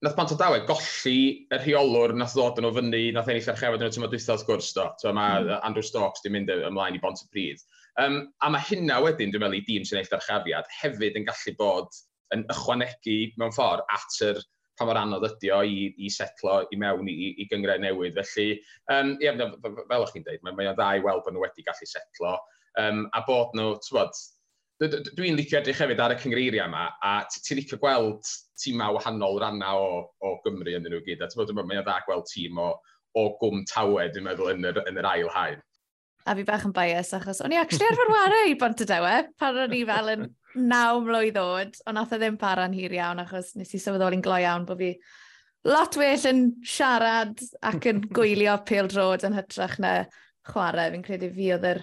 nath 0.02 0.16
Bant 0.18 0.34
o 0.34 0.38
Dawe 0.38 0.64
golli 0.66 1.18
y 1.46 1.60
rheolwr 1.60 2.16
nath 2.18 2.34
ddod 2.34 2.58
yn 2.58 2.66
o 2.66 2.72
fyny, 2.74 3.04
nath 3.14 3.30
ennill 3.30 3.52
ar 3.52 3.60
chefod 3.60 3.84
yn 3.84 3.92
y 3.92 3.94
tymor 3.94 4.10
dwythaf 4.10 4.40
wrth 4.40 4.48
gwrs 4.48 4.72
do. 4.74 4.88
So, 5.02 5.14
mae 5.14 5.44
mm. 5.44 5.54
Andrew 5.68 5.86
Stokes 5.86 6.24
di 6.24 6.34
mynd 6.34 6.50
e- 6.50 6.64
ymlaen 6.66 6.98
i 6.98 7.02
bont 7.02 7.22
y 7.22 7.30
pryd. 7.30 7.62
Um, 8.02 8.20
a 8.42 8.50
mae 8.50 8.66
hynna 8.72 8.98
wedyn, 9.02 9.30
dwi'n 9.30 9.42
meddwl, 9.44 9.58
i 9.58 9.66
dîm 9.66 9.86
sy'n 9.86 10.02
eill 10.02 10.14
ar 10.18 10.26
chafiad 10.26 10.74
hefyd 10.80 11.18
yn 11.18 11.26
gallu 11.30 11.54
bod 11.58 12.02
yn 12.34 12.44
ychwanegu 12.54 13.18
mewn 13.40 13.54
ffordd 13.54 13.86
at 13.94 14.22
yr 14.26 14.42
pa 14.78 14.86
mor 14.88 15.00
anodd 15.00 15.26
ydy 15.28 15.52
o 15.54 15.60
i, 15.66 15.78
i 15.98 16.10
setlo 16.12 16.60
i 16.72 16.78
mewn 16.80 17.10
i, 17.10 17.34
i 17.42 17.46
gyngred 17.50 17.82
newydd. 17.84 18.18
Felly, 18.32 18.58
um, 18.94 19.14
ie, 19.22 19.34
fel 19.34 20.04
o'ch 20.04 20.14
chi'n 20.14 20.26
dweud, 20.26 20.42
mae'n 20.46 20.58
mae 20.58 20.72
dda 20.72 20.90
i 20.98 21.04
weld 21.04 21.24
bod 21.26 21.36
nhw 21.36 21.44
wedi 21.44 21.66
gallu 21.66 21.90
setlo. 21.90 22.34
Um, 22.78 23.06
a 23.18 23.22
bod 23.26 23.56
nhw, 23.58 23.74
tywod, 23.86 24.14
dwi'n 24.78 25.38
licio 25.38 25.58
edrych 25.58 25.80
hefyd 25.82 26.00
ar 26.02 26.14
y 26.14 26.18
cyngreiriau 26.22 26.68
yma, 26.68 26.84
a 27.02 27.14
ti'n 27.34 27.58
licio 27.58 27.80
gweld 27.82 28.28
tîma 28.62 28.92
wahanol 28.94 29.40
ranna 29.42 29.72
o, 29.78 29.88
o 30.22 30.36
Gymru 30.44 30.76
yn 30.78 30.86
nhw 30.86 31.02
gyd. 31.06 31.24
A 31.24 31.30
ti'n 31.30 31.42
bod, 31.42 31.54
mae'n 31.58 31.82
dda 31.82 31.98
gweld 32.06 32.28
tîm 32.30 32.60
o, 32.62 32.72
o 33.18 33.24
gwm 33.40 33.64
tawed, 33.70 34.14
dwi'n 34.14 34.28
meddwl, 34.28 34.52
yn 34.54 34.70
yr, 34.70 34.84
yn 34.86 35.00
yr 35.02 35.10
ail 35.10 35.32
haen 35.34 35.64
a 36.28 36.34
fi 36.36 36.44
bach 36.48 36.66
yn 36.68 36.74
bias 36.76 37.14
achos 37.16 37.40
o'n 37.44 37.54
i 37.54 37.60
actually 37.60 37.88
arfer 37.88 38.12
wario 38.12 38.42
i 38.50 38.58
bont 38.60 38.84
y 38.84 38.88
dewe 38.88 39.14
pan 39.40 39.62
o'n 39.64 39.76
i 39.76 39.84
fel 39.88 40.12
yn 40.14 40.28
naw 40.58 41.00
mlwydd 41.04 41.38
oed, 41.40 41.76
ond 41.86 41.98
nath 41.98 42.14
o 42.14 42.18
ddim 42.20 42.38
para'n 42.40 42.74
hir 42.76 42.94
iawn 42.96 43.22
achos 43.22 43.54
nes 43.58 43.74
i 43.74 43.80
sylweddoli'n 43.82 44.24
glo 44.24 44.38
iawn 44.42 44.66
bod 44.68 44.80
fi 44.80 44.94
lot 45.68 45.98
well 46.00 46.26
yn 46.30 46.42
siarad 46.66 47.42
ac 47.70 47.88
yn 47.90 48.02
gwylio 48.16 48.56
pil 48.68 48.88
drod 48.90 49.26
yn 49.28 49.36
hytrach 49.36 49.78
na 49.82 49.92
chwarae. 50.48 50.90
Fi'n 50.94 51.04
credu 51.04 51.30
fi 51.34 51.52
oedd 51.56 51.66
yr 51.72 51.82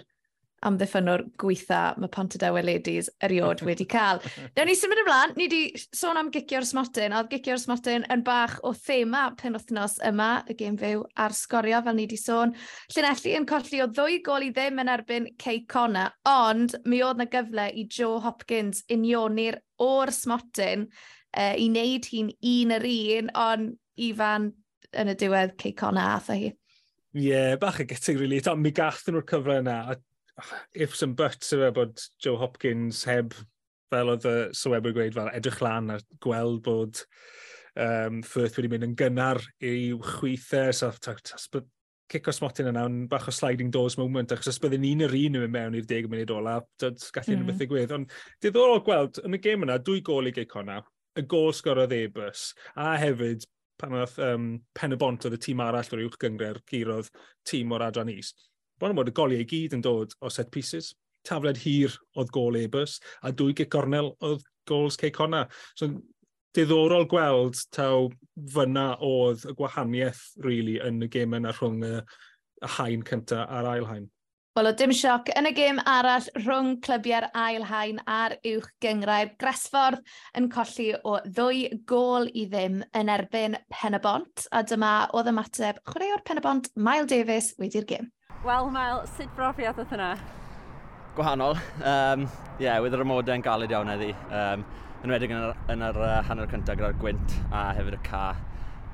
amddiffynwr 0.64 1.24
gweitha 1.40 1.80
mae 2.00 2.10
Pontadewe 2.12 2.62
Ladies 2.64 3.10
eriod 3.22 3.62
wedi 3.66 3.86
cael. 3.88 4.22
Dewn 4.56 4.70
ni 4.70 4.76
symud 4.78 5.00
ymlaen, 5.02 5.34
ni 5.36 5.48
wedi 5.48 5.84
sôn 5.94 6.18
am 6.20 6.30
gicio'r 6.34 6.66
smotyn, 6.66 7.12
a 7.12 7.20
oedd 7.20 7.30
gicio'r 7.34 7.60
smotyn 7.60 8.06
yn 8.12 8.24
bach 8.26 8.56
o 8.66 8.72
thema 8.76 9.26
penwthnos 9.40 9.98
yma, 10.08 10.30
y 10.48 10.56
gêm 10.58 10.78
fyw 10.80 11.04
a'r 11.22 11.36
sgorio, 11.36 11.82
fel 11.84 11.98
ni 11.98 12.06
wedi 12.08 12.20
sôn. 12.20 12.54
Llinelli 12.94 13.36
yn 13.38 13.48
colli 13.48 13.82
o 13.84 13.88
ddwy 13.92 14.20
gol 14.26 14.48
i 14.48 14.52
ddim 14.54 14.82
yn 14.82 14.92
erbyn 14.92 15.30
Cey 15.42 15.64
Cona, 15.70 16.08
ond 16.30 16.78
mi 16.88 17.02
oedd 17.04 17.20
na 17.20 17.28
gyfle 17.30 17.68
i 17.76 17.86
Joe 17.92 18.20
Hopkins 18.24 18.84
unioni'r 18.92 19.60
o'r 19.84 20.12
smotyn 20.14 20.86
uh, 20.88 21.54
i 21.54 21.68
wneud 21.68 22.08
hi'n 22.10 22.32
un 22.32 22.78
yr 22.78 22.88
un, 22.92 23.34
ond 23.36 23.74
Ifan 24.06 24.50
yn 24.96 25.12
y 25.12 25.16
diwedd 25.18 25.56
Cey 25.60 25.76
Cona 25.76 26.14
a 26.16 26.20
hi. 26.34 26.50
Ie, 27.16 27.30
yeah, 27.30 27.54
bach 27.56 27.78
y 27.80 27.86
gytig, 27.88 28.18
really. 28.20 28.42
Mi 28.60 28.72
gath 28.76 29.06
nhw'r 29.08 29.24
cyfle 29.28 29.60
yna, 29.62 29.76
a 29.88 29.96
ifs 30.76 31.04
and 31.06 31.16
buts 31.18 31.54
yma 31.56 31.70
e 31.70 31.76
bod 31.76 32.00
Joe 32.22 32.38
Hopkins 32.40 33.04
heb, 33.08 33.36
fel 33.92 34.10
oedd 34.12 34.26
y 34.28 34.36
sywebwyr 34.56 34.96
gweud, 34.96 35.14
fel 35.16 35.32
edrych 35.36 35.62
lan 35.64 35.94
a 35.94 36.00
gweld 36.24 36.62
bod 36.66 37.04
um, 37.78 38.20
Firth 38.26 38.58
wedi 38.58 38.70
mynd 38.72 38.88
yn 38.88 38.98
gynnar 38.98 39.40
i 39.64 39.92
chweithau. 40.16 40.74
so 40.74 40.92
Cic 40.96 42.20
cico 42.22 42.30
smotyn 42.30 42.68
yna, 42.70 42.84
yn 42.86 42.98
bach 43.10 43.26
o 43.26 43.32
sliding 43.34 43.72
doors 43.74 43.96
moment, 43.98 44.30
achos 44.30 44.52
os 44.52 44.60
byddwn 44.62 44.84
ni'n 44.84 45.00
yr 45.08 45.14
un 45.18 45.38
yn 45.38 45.42
mynd 45.42 45.54
mewn 45.56 45.78
i'r 45.78 45.88
deg 45.90 46.06
munud 46.10 46.30
ola, 46.36 46.60
dod 46.78 47.02
gallu 47.14 47.34
mm. 47.34 47.40
rhywbeth 47.40 47.58
ddigwydd. 47.62 47.94
Ond 47.96 48.12
diddorol 48.44 48.82
gweld, 48.86 49.18
yn 49.26 49.34
y 49.34 49.40
gêm 49.42 49.66
yna, 49.66 49.80
dwy 49.82 50.04
gol 50.06 50.30
i 50.30 50.32
Geicona, 50.36 50.78
y 51.18 51.24
gol 51.26 51.50
sgorodd 51.56 51.94
Ebus, 51.96 52.52
a 52.78 52.92
hefyd 53.02 53.48
pan 53.80 53.96
oedd 53.98 54.20
um, 54.22 54.44
pen 54.76 54.94
y 54.94 55.00
bont 55.00 55.26
oedd 55.26 55.34
y 55.34 55.40
tîm 55.42 55.64
arall 55.64 55.90
o'r 55.96 56.04
uwch 56.06 56.20
gyngre'r 56.22 56.62
curodd 56.70 57.10
tîm 57.48 57.74
o'r 57.74 57.88
adran 57.88 58.14
is 58.14 58.30
bron 58.78 58.94
yn 58.94 59.00
bod 59.00 59.10
y 59.10 59.14
goliau 59.16 59.42
i 59.42 59.48
gyd 59.48 59.76
yn 59.76 59.84
dod 59.84 60.14
o 60.20 60.32
set 60.32 60.50
pieces. 60.54 60.94
Tafled 61.26 61.58
hir 61.58 61.94
oedd 62.14 62.30
gol 62.34 62.58
Ebus, 62.60 63.00
a 63.22 63.32
dwy 63.34 63.56
gic 63.56 63.72
gornel 63.74 64.12
oedd 64.22 64.44
gols 64.68 64.98
Cey 65.00 65.10
Conna. 65.10 65.46
So, 65.74 65.90
diddorol 66.56 67.06
gweld 67.10 67.58
taw 67.74 68.08
fyna 68.54 68.92
oedd 69.04 69.44
y 69.50 69.54
gwahaniaeth 69.58 70.22
really, 70.44 70.78
yn 70.80 71.02
y 71.04 71.10
gêm 71.12 71.34
yna 71.36 71.52
rhwng 71.56 71.82
y, 71.84 71.96
y 72.62 72.70
hain 72.78 73.02
cyntaf 73.06 73.50
a'r 73.50 73.74
ail 73.74 73.88
hain. 73.90 74.06
Wel, 74.56 74.70
o 74.70 74.72
dim 74.72 74.92
sioc, 74.96 75.28
yn 75.36 75.50
y 75.50 75.52
gêm 75.52 75.82
arall 75.92 76.30
rhwng 76.38 76.78
clybiau'r 76.84 77.26
ail 77.36 77.66
hain 77.68 77.98
a'r 78.08 78.38
uwch 78.54 78.70
gyngrau'r 78.80 79.34
Gresford 79.42 80.00
yn 80.40 80.48
colli 80.54 80.86
o 80.96 81.18
ddwy 81.26 81.66
gol 81.90 82.30
i 82.32 82.46
ddim 82.48 82.78
yn 82.96 83.12
erbyn 83.12 83.58
Penabont, 83.68 84.46
a 84.56 84.64
dyma 84.64 84.94
oedd 85.12 85.28
ymateb 85.34 85.82
chwaraewr 85.90 86.24
Penabont, 86.24 86.72
Mael 86.72 87.04
Davies, 87.10 87.52
wedi'r 87.60 87.84
gêm. 87.90 88.08
Wel, 88.44 88.70
Mael, 88.70 89.04
sut 89.16 89.30
brofiad 89.36 89.78
oedd 89.80 89.92
hynna? 89.94 90.10
Gwahanol. 91.16 91.56
Um, 91.80 92.26
yeah, 92.60 92.76
wedd 92.84 92.94
yr 92.94 93.04
yn 93.06 93.44
galed 93.44 93.72
iawn 93.72 93.90
eddi. 93.94 94.10
Um, 94.28 94.64
yn 95.02 95.14
wedi 95.14 95.28
yn 95.30 95.38
yr, 95.38 95.56
yn 95.72 95.84
yr 95.86 95.98
uh, 96.02 96.10
hanner 96.28 96.48
cyntaf 96.50 96.76
gyda'r 96.76 96.98
gwynt 97.00 97.36
a 97.50 97.72
hefyd 97.78 97.96
y 97.96 98.00
ca. 98.06 98.24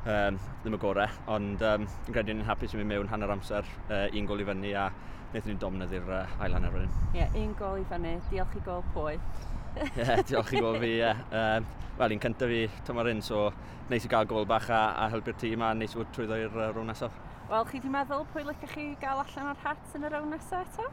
Um, 0.02 0.38
ddim 0.62 0.76
y 0.76 0.80
gorau, 0.82 1.18
ond 1.30 1.62
um, 1.62 1.84
yn 1.86 2.14
credu 2.14 2.34
ni'n 2.34 2.46
hapus 2.46 2.74
i 2.74 2.80
mi 2.80 2.86
mewn 2.90 3.10
hanner 3.10 3.30
amser 3.34 3.66
uh, 3.88 4.08
un 4.10 4.26
gol 4.26 4.42
i 4.42 4.46
fyny 4.48 4.72
a 4.74 4.88
wnaethon 5.32 5.52
ni'n 5.52 5.60
domnydd 5.62 5.94
i'r 5.98 6.08
uh, 6.10 6.40
ail 6.42 6.56
hanner 6.56 6.74
fyny. 6.74 6.88
Ie, 7.12 7.20
yeah, 7.20 7.36
un 7.42 7.52
gol 7.58 7.82
i 7.82 7.86
fyny. 7.90 8.16
Diolch 8.30 8.56
i 8.58 8.64
gol 8.66 8.82
pwy. 8.94 9.18
Ie, 9.82 9.90
yeah, 9.98 10.24
diolch 10.28 10.54
i 10.54 10.62
gol 10.62 10.80
fi, 10.82 10.94
ie. 10.96 11.04
Yeah. 11.04 11.22
Um, 11.30 11.70
Wel, 11.98 12.14
un 12.16 12.22
cyntaf 12.24 12.48
fi 12.48 12.62
tymor 12.86 13.10
un, 13.10 13.20
so 13.22 13.50
neis 13.90 14.06
i 14.06 14.10
gael 14.10 14.24
gol 14.30 14.46
bach 14.48 14.70
a, 14.72 14.80
a 14.96 15.10
helpu'r 15.12 15.36
tîm 15.38 15.62
a 15.62 15.74
neis 15.76 15.92
i 15.92 16.00
fod 16.00 16.10
trwyddo 16.14 16.38
i'r 16.40 16.54
uh, 16.56 16.70
rhwng 16.72 16.88
nesaf. 16.88 17.18
Wel, 17.50 17.64
chi 17.68 17.80
di 17.82 17.90
meddwl 17.90 18.22
pwy 18.32 18.44
lycach 18.46 18.70
chi 18.72 18.84
gael 19.02 19.20
allan 19.20 19.50
o'r 19.50 19.58
hat 19.64 19.96
yn 19.96 20.06
yr 20.06 20.14
awn 20.16 20.30
nesaf 20.32 20.68
eto? 20.78 20.86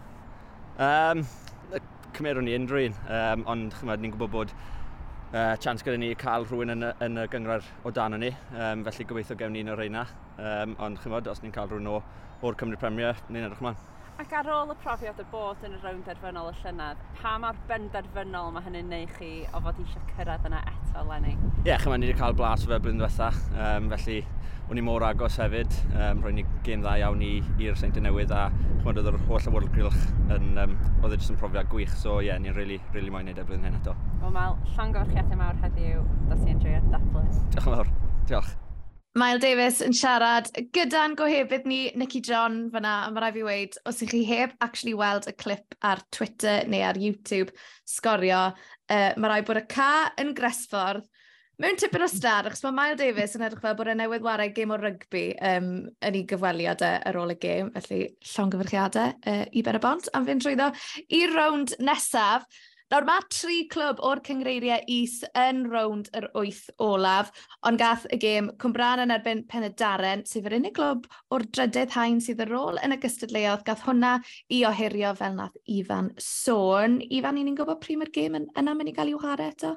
Um, 0.82 1.22
cymerwn 2.18 2.48
ni 2.48 2.56
unrhyw 2.58 2.90
un, 2.90 2.98
um, 3.16 3.44
ond 3.54 3.76
chymryd 3.78 4.02
ni'n 4.04 4.16
gwybod 4.16 4.34
bod 4.34 4.54
uh, 4.56 5.54
chance 5.62 5.86
gyda 5.86 6.00
ni 6.02 6.10
cael 6.20 6.48
rhywun 6.50 6.74
yn, 6.74 6.88
y, 6.90 6.92
yn 7.06 7.22
y 7.22 7.28
gyngor 7.32 7.68
o 7.86 7.94
dan 7.96 8.18
ni, 8.20 8.34
um, 8.56 8.84
felly 8.88 9.08
gobeithio 9.12 9.38
gewn 9.40 9.56
ni'n 9.56 9.72
o'r 9.72 9.80
reina, 9.84 10.08
um, 10.40 10.76
ond 10.88 11.00
chymryd, 11.04 11.30
os 11.32 11.44
ni'n 11.46 11.54
cael 11.56 11.70
rhywun 11.70 11.94
o, 11.94 12.02
o'r 12.42 12.60
Cymru 12.60 12.82
Premier, 12.82 13.22
ni'n 13.30 13.46
edrych 13.46 13.64
ma'n. 13.64 13.80
Ac 14.20 14.34
ar 14.36 14.50
ôl 14.52 14.74
y 14.74 14.76
profiad 14.82 15.20
o 15.22 15.26
bod 15.32 15.62
yn 15.64 15.78
y 15.78 15.80
rownd 15.80 16.04
derfynol 16.10 16.50
y 16.50 16.58
llynedd, 16.60 17.06
pa 17.22 17.38
mor 17.40 17.60
benderfynol 17.70 18.52
mae 18.56 18.66
hynny'n 18.66 18.90
neu 18.92 19.08
chi 19.14 19.30
o 19.54 19.62
fod 19.64 19.80
eisiau 19.80 20.12
cyrraedd 20.18 20.50
yna 20.50 20.60
eto, 20.74 21.06
Lenny? 21.08 21.38
Ie, 21.38 21.70
yeah, 21.70 21.80
chyma 21.80 21.96
ni 21.96 22.10
wedi 22.10 22.20
cael 22.20 22.36
blas 22.36 22.66
o 22.66 22.74
fe 22.74 22.82
blwyddyn 22.82 23.00
diwetha, 23.00 23.32
um, 23.54 23.88
felly 23.94 24.20
o'n 24.70 24.78
i 24.78 24.84
mor 24.86 25.02
agos 25.02 25.40
hefyd, 25.42 25.74
um, 25.98 26.20
Rwy'n 26.22 26.36
ni 26.38 26.44
gêm 26.66 26.84
dda 26.84 26.94
iawn 27.02 27.22
i'r 27.26 27.78
Seinti 27.80 28.04
Newydd 28.06 28.30
a 28.36 28.46
chwmod 28.52 29.00
oedd 29.02 29.10
yr 29.10 29.18
holl 29.26 29.50
awyrgylch 29.50 30.04
yn, 30.36 30.52
um, 30.62 30.76
oedd 31.02 31.16
e 31.16 31.18
jyst 31.18 31.34
yn 31.34 31.40
profiad 31.42 31.70
gwych, 31.72 31.96
so 31.98 32.20
ie, 32.20 32.28
yeah, 32.30 32.38
ni'n 32.42 32.54
really, 32.54 32.78
really 32.94 33.10
moyn 33.14 33.26
neud 33.26 33.42
y 33.42 33.46
blwyddyn 33.48 33.66
hyn 33.66 33.80
eto. 33.82 33.96
Wel, 34.22 34.34
Mal, 34.36 34.58
llongorchiadau 34.76 35.42
mawr 35.42 35.58
heddiw, 35.64 36.06
dos 36.30 36.46
i'n 36.46 36.62
dreio'r 36.62 36.90
dathlis. 36.94 37.42
Diolch 37.50 37.66
yn 37.66 37.80
fawr, 37.80 37.94
diolch. 38.30 38.56
Mael 39.18 39.42
Davies 39.42 39.80
yn 39.82 39.96
siarad 39.98 40.52
gyda'n 40.76 41.16
gohebydd 41.18 41.66
ni, 41.68 41.80
Nicky 41.98 42.22
John, 42.22 42.68
fyna, 42.70 43.08
a 43.08 43.14
mae 43.14 43.26
rai 43.26 43.34
fi 43.40 43.46
weid, 43.48 43.80
os 43.90 44.04
ych 44.06 44.14
chi 44.14 44.22
heb 44.30 44.54
actually 44.62 44.94
weld 44.94 45.26
y 45.28 45.34
clip 45.34 45.74
ar 45.82 46.06
Twitter 46.14 46.70
neu 46.70 46.86
ar 46.86 47.00
YouTube, 47.02 47.50
sgorio, 47.90 48.52
uh, 48.54 49.10
mae 49.18 49.34
rai 49.34 49.42
bod 49.48 49.64
y 49.64 49.66
ca 49.74 50.12
yn 50.22 50.36
Gresffordd 50.38 51.10
mewn 51.60 51.76
tipyn 51.76 52.06
o 52.06 52.08
star, 52.08 52.48
achos 52.48 52.62
mae 52.64 52.76
Mael 52.76 52.98
Davies 53.00 53.34
yn 53.36 53.44
edrych 53.44 53.64
fel 53.64 53.76
bod 53.76 53.90
e 53.92 53.96
newydd 54.00 54.24
wario 54.24 54.54
gêm 54.56 54.72
o 54.72 54.78
rygbi 54.80 55.26
um, 55.44 55.70
yn 56.08 56.16
ei 56.16 56.24
gyfweliad 56.28 56.84
ar 56.88 57.18
ôl 57.20 57.34
y 57.34 57.36
gêm, 57.42 57.74
felly 57.76 58.06
llongyfyrchiadau 58.32 59.12
uh, 59.28 59.44
i 59.52 59.64
Ben 59.66 59.76
y 59.76 59.82
Bont 59.84 60.08
am 60.16 60.28
fynd 60.28 60.46
drwyddo 60.46 60.70
i'r 61.20 61.36
rownd 61.36 61.76
nesaf. 61.84 62.48
Nawr 62.90 63.06
mae 63.06 63.26
tri 63.30 63.58
clwb 63.70 64.00
o'r 64.08 64.22
cyngreiriau 64.26 64.88
is 64.90 65.18
yn 65.38 65.60
rownd 65.70 66.08
yr 66.16 66.30
wyth 66.32 66.64
olaf, 66.82 67.34
ond 67.68 67.78
gath 67.84 68.08
y 68.10 68.22
gêm 68.24 68.48
Cwmbran 68.64 69.04
yn 69.04 69.14
erbyn 69.14 69.44
Pen 69.52 69.68
y 69.68 69.74
Darren, 69.78 70.24
sef 70.26 70.48
yr 70.48 70.56
unig 70.62 70.74
glwb 70.80 71.06
o'r 71.36 71.46
drydydd 71.52 71.94
hain 72.00 72.24
sydd 72.24 72.46
ar 72.48 72.56
ôl 72.56 72.80
yn 72.88 72.96
y 72.96 73.00
gystadleuodd, 73.04 73.68
gath 73.68 73.84
hwnna 73.86 74.16
i 74.48 74.64
ohirio 74.72 75.12
fel 75.20 75.36
nath 75.38 75.60
Ifan 75.76 76.10
sôn. 76.24 76.98
Ifan, 77.12 77.38
i 77.38 77.46
ni'n 77.46 77.60
gwybod 77.60 77.84
pryd 77.84 78.00
mae'r 78.00 78.16
gêm 78.16 78.40
yn, 78.42 78.50
yna 78.58 78.80
mynd 78.80 78.96
i 78.96 78.98
gael 78.98 79.14
i'w 79.14 79.22
harau 79.28 79.52
eto? 79.52 79.76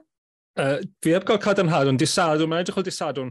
Uh, 0.58 0.78
fi 1.02 1.14
heb 1.16 1.26
gael 1.28 1.40
cadarnhad, 1.40 1.88
ond 1.88 2.00
disadwn, 2.00 2.50
mae'n 2.50 2.64
edrych 2.64 2.80
o 2.80 2.84
disadwn. 2.86 3.30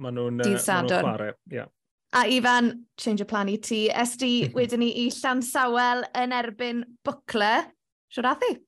Maen 0.00 0.18
nhw'n 0.18 0.42
uh, 0.44 0.56
chwarae. 0.60 1.34
Yeah. 1.52 1.70
A 2.16 2.24
Ifan, 2.26 2.72
change 2.98 3.22
o 3.22 3.28
plan 3.30 3.48
i 3.48 3.56
ti. 3.62 3.84
SD 3.88 4.24
mhm. 4.48 4.56
wedyn 4.58 4.82
ni 4.82 4.90
i 5.04 5.10
Llan 5.14 5.44
Sawel 5.46 6.02
yn 6.18 6.34
erbyn 6.34 6.82
Bwcle. 7.06 7.52
Siwr 8.10 8.32
a? 8.32 8.34
Ie, 8.50 8.58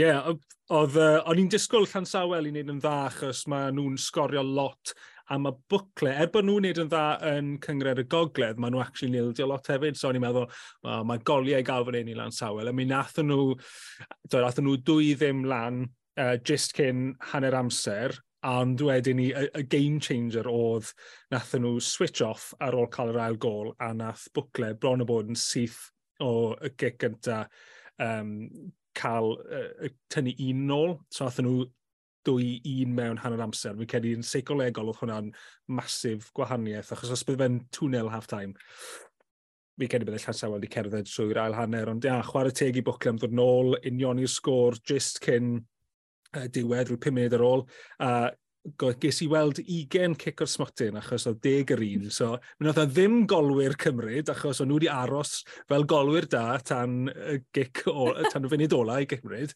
yeah, 0.00 0.26
oedd, 0.72 0.98
uh, 0.98 1.22
o'n 1.30 1.40
i'n 1.42 1.50
disgwyl 1.52 1.86
Llan 1.86 2.08
Sawel 2.08 2.48
i 2.48 2.52
wneud 2.52 2.74
yn 2.74 2.82
dda 2.82 2.96
achos 3.06 3.44
mae 3.50 3.70
nhw'n 3.74 3.98
sgorio 4.00 4.42
lot 4.42 4.94
a 5.32 5.38
mae 5.40 5.54
bwcle, 5.70 6.10
er 6.10 6.30
bod 6.32 6.46
nhw'n 6.46 6.60
wneud 6.60 6.80
yn 6.82 6.90
dda 6.90 7.04
yn 7.30 7.50
cyngred 7.62 8.02
y 8.02 8.04
gogledd, 8.10 8.58
mae 8.60 8.72
nhw 8.72 8.82
actually 8.82 9.12
nildio 9.14 9.46
lot 9.48 9.68
hefyd, 9.70 9.96
so 9.96 10.10
o'n 10.10 10.18
i'n 10.18 10.24
meddwl, 10.24 10.48
oh, 10.84 11.02
mae 11.08 11.22
goliau 11.24 11.64
gael 11.66 11.86
fan 11.86 11.98
hyn 12.00 12.10
i 12.12 12.16
lan 12.18 12.34
sawel, 12.34 12.68
a 12.68 12.74
mi 12.76 12.84
nath 12.88 13.20
nhw, 13.22 13.54
do, 14.26 14.42
nath 14.42 14.60
nhw 14.60 14.76
dwy 14.84 15.12
ddim 15.16 15.44
lan, 15.48 15.84
uh, 16.20 16.36
just 16.44 16.76
cyn 16.76 17.12
hanner 17.32 17.56
amser, 17.58 18.16
ond 18.42 18.82
wedyn 18.82 19.20
ni, 19.20 19.28
y, 19.30 19.46
y 19.54 19.62
game 19.70 20.00
changer 20.02 20.48
oedd 20.50 20.90
nath 21.30 21.52
nhw 21.54 21.76
switch 21.82 22.22
off 22.26 22.50
ar 22.60 22.74
ôl 22.74 22.90
cael 22.90 23.12
yr 23.12 23.20
ail 23.26 23.38
gol, 23.40 23.74
a 23.78 23.92
nath 23.94 24.26
bwcle 24.34 24.72
bron 24.82 25.04
o 25.04 25.08
bod 25.08 25.30
yn 25.30 25.38
syth 25.38 25.78
o 26.22 26.54
y 26.58 26.72
gic 26.78 26.98
gynta 27.02 27.44
um, 28.02 28.34
cael 28.98 29.36
uh, 29.38 29.92
tynnu 30.12 30.34
un 30.48 30.66
nôl. 30.68 30.98
So 31.14 31.28
nath 31.28 31.40
nhw 31.42 31.62
dwy 32.26 32.58
un 32.82 32.94
mewn 32.94 33.20
hanner 33.22 33.42
amser. 33.46 33.74
Fi'n 33.78 33.90
credu 33.90 34.12
yn 34.16 34.26
seicolegol 34.26 34.92
oedd 34.92 35.00
hwnna'n 35.00 35.32
masif 35.74 36.30
gwahaniaeth, 36.36 36.92
achos 36.94 37.14
os 37.14 37.24
bydd 37.26 37.40
fe'n 37.42 37.58
2-0 37.74 38.12
half-time, 38.12 38.54
fi'n 39.78 39.90
credu 39.90 40.08
bydd 40.08 40.20
y 40.20 40.22
Llansawel 40.22 40.58
wedi 40.58 40.70
cerdded 40.70 41.10
trwy'r 41.10 41.42
ail 41.46 41.58
hanner, 41.58 41.90
ond 41.90 42.06
ia, 42.06 42.20
chwarae 42.26 42.54
teg 42.54 42.78
i 42.78 42.84
bwcle 42.86 43.14
am 43.14 43.18
ddod 43.22 43.34
nôl, 43.38 43.76
union 43.90 44.22
i'r 44.22 44.30
sgôr, 44.30 44.78
just 44.86 45.22
cyn 45.24 45.56
diwedd, 46.32 46.88
rhyw 46.88 47.00
5 47.02 47.16
munud 47.16 47.36
ar 47.36 47.44
ôl, 47.46 47.66
a 48.02 48.12
ges 49.02 49.18
i 49.24 49.26
weld 49.26 49.58
20 49.66 50.14
cic 50.22 50.42
o'r 50.44 50.50
smotyn 50.50 50.98
achos 51.00 51.26
oedd 51.26 51.40
10 51.42 51.72
yr 51.74 51.82
un. 51.86 52.10
So, 52.14 52.36
mi 52.58 52.68
oedd 52.70 52.78
o 52.78 52.84
e 52.86 52.90
ddim 52.90 53.22
golwyr 53.30 53.74
cymryd 53.80 54.30
achos 54.30 54.62
o'n 54.62 54.70
nhw 54.70 54.78
wedi 54.78 54.90
aros 54.92 55.40
fel 55.70 55.86
golwyr 55.90 56.28
da 56.30 56.58
tan 56.62 57.08
y 57.10 57.40
gic 57.54 57.82
o, 57.90 58.12
tan 58.30 58.46
y 58.46 58.52
funud 58.52 58.76
ola 58.78 59.00
i 59.02 59.08
gymryd. 59.10 59.54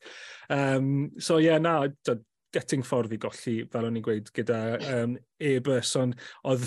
Um, 0.50 0.88
so, 1.18 1.38
ie, 1.38 1.52
yeah, 1.52 1.62
na, 1.62 1.78
getting 2.54 2.82
ffordd 2.86 3.14
i 3.14 3.20
golli, 3.20 3.60
fel 3.70 3.86
o'n 3.86 3.98
i'n 3.98 4.04
gweud, 4.04 4.32
gyda 4.34 4.60
um, 4.96 5.14
e-bus, 5.38 5.92
ond 6.00 6.16
oedd 6.48 6.66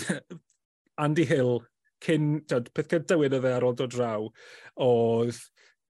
Andy 1.04 1.26
Hill, 1.28 1.58
cyn, 2.04 2.38
dod, 2.48 2.70
peth 2.76 2.88
gyda 2.94 3.12
dywydd 3.12 3.36
oedd 3.36 3.48
e 3.50 3.54
ar 3.56 3.66
ôl 3.68 3.76
dod 3.76 3.92
draw, 3.92 4.30
oedd 4.80 5.44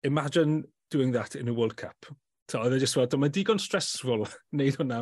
Imagine 0.06 0.62
doing 0.92 1.12
that 1.14 1.34
in 1.34 1.48
a 1.50 1.54
World 1.54 1.76
Cup. 1.76 2.06
So, 2.52 2.60
oedd 2.62 2.76
e 2.76 2.80
jyst 2.82 2.98
wedi, 3.00 3.18
mae'n 3.18 3.34
digon 3.34 3.62
stressful 3.62 4.26
wneud 4.54 4.76
hwnna 4.78 5.00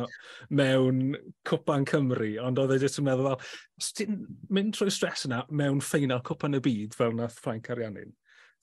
mewn 0.56 1.16
Cwpan 1.48 1.84
Cymru, 1.88 2.30
ond 2.40 2.60
oedd 2.62 2.72
e 2.72 2.78
jyst 2.80 3.02
yn 3.02 3.08
meddwl, 3.08 3.34
os 3.80 3.90
ti'n 3.98 4.22
mynd 4.54 4.76
trwy 4.76 4.92
stress 4.94 5.26
yna 5.28 5.42
mewn 5.52 5.82
ffeinal 5.84 6.24
Cwpan 6.24 6.56
y 6.56 6.62
Byd 6.64 6.96
fel 6.96 7.12
nath 7.18 7.36
Frank 7.44 7.68
Ariannin, 7.74 8.14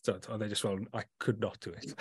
so, 0.01 0.17
oedd 0.17 0.47
e 0.47 0.49
jyst 0.49 0.65
fel, 0.65 0.81
I 0.97 1.05
could 1.21 1.43
not 1.43 1.61
do 1.61 1.75
it. 1.77 1.93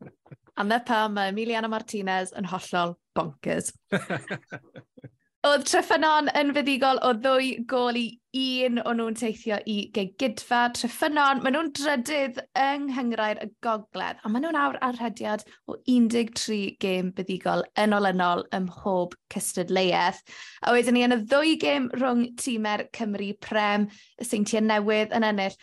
a 0.56 0.64
na 0.64 0.78
pam 0.78 1.16
mae 1.18 1.32
Emiliana 1.32 1.68
Martinez 1.68 2.32
yn 2.38 2.48
hollol 2.48 2.96
bonkers. 3.18 3.72
oedd 5.48 5.68
Tryffynon 5.68 6.30
yn 6.38 6.54
fuddigol 6.56 7.00
o 7.04 7.12
ddwy 7.18 7.56
gol 7.68 7.98
i 8.00 8.06
un 8.34 8.80
o'n 8.82 8.98
nhw'n 8.98 9.16
teithio 9.18 9.60
i 9.70 9.76
gegidfa 9.94 10.64
Treffynon. 10.74 11.42
Maen 11.44 11.54
nhw'n 11.54 11.70
drydydd 11.76 12.40
yng 12.58 12.88
Nghyngrair 12.88 13.40
y 13.44 13.48
Gogledd, 13.64 14.18
a 14.22 14.30
maen 14.30 14.46
nhw'n 14.46 14.58
awr 14.58 14.80
ar 14.82 14.98
rhediad 14.98 15.44
o 15.70 15.78
13 15.86 16.74
gêm 16.82 17.12
buddigol 17.14 17.62
yn 17.80 17.94
olynol 17.94 18.42
ym 18.56 18.66
mhob 18.66 19.14
cystadleuaeth. 19.34 20.20
A 20.66 20.74
wedyn 20.74 20.98
ni 20.98 21.06
yn 21.06 21.18
y 21.18 21.20
ddwy 21.22 21.54
gêm 21.62 21.88
rhwng 21.94 22.26
tîmer 22.40 22.88
Cymru 22.96 23.30
Prem, 23.44 23.88
y 24.18 24.26
seintiau 24.26 24.66
newydd 24.66 25.14
yn 25.14 25.30
ennill, 25.30 25.58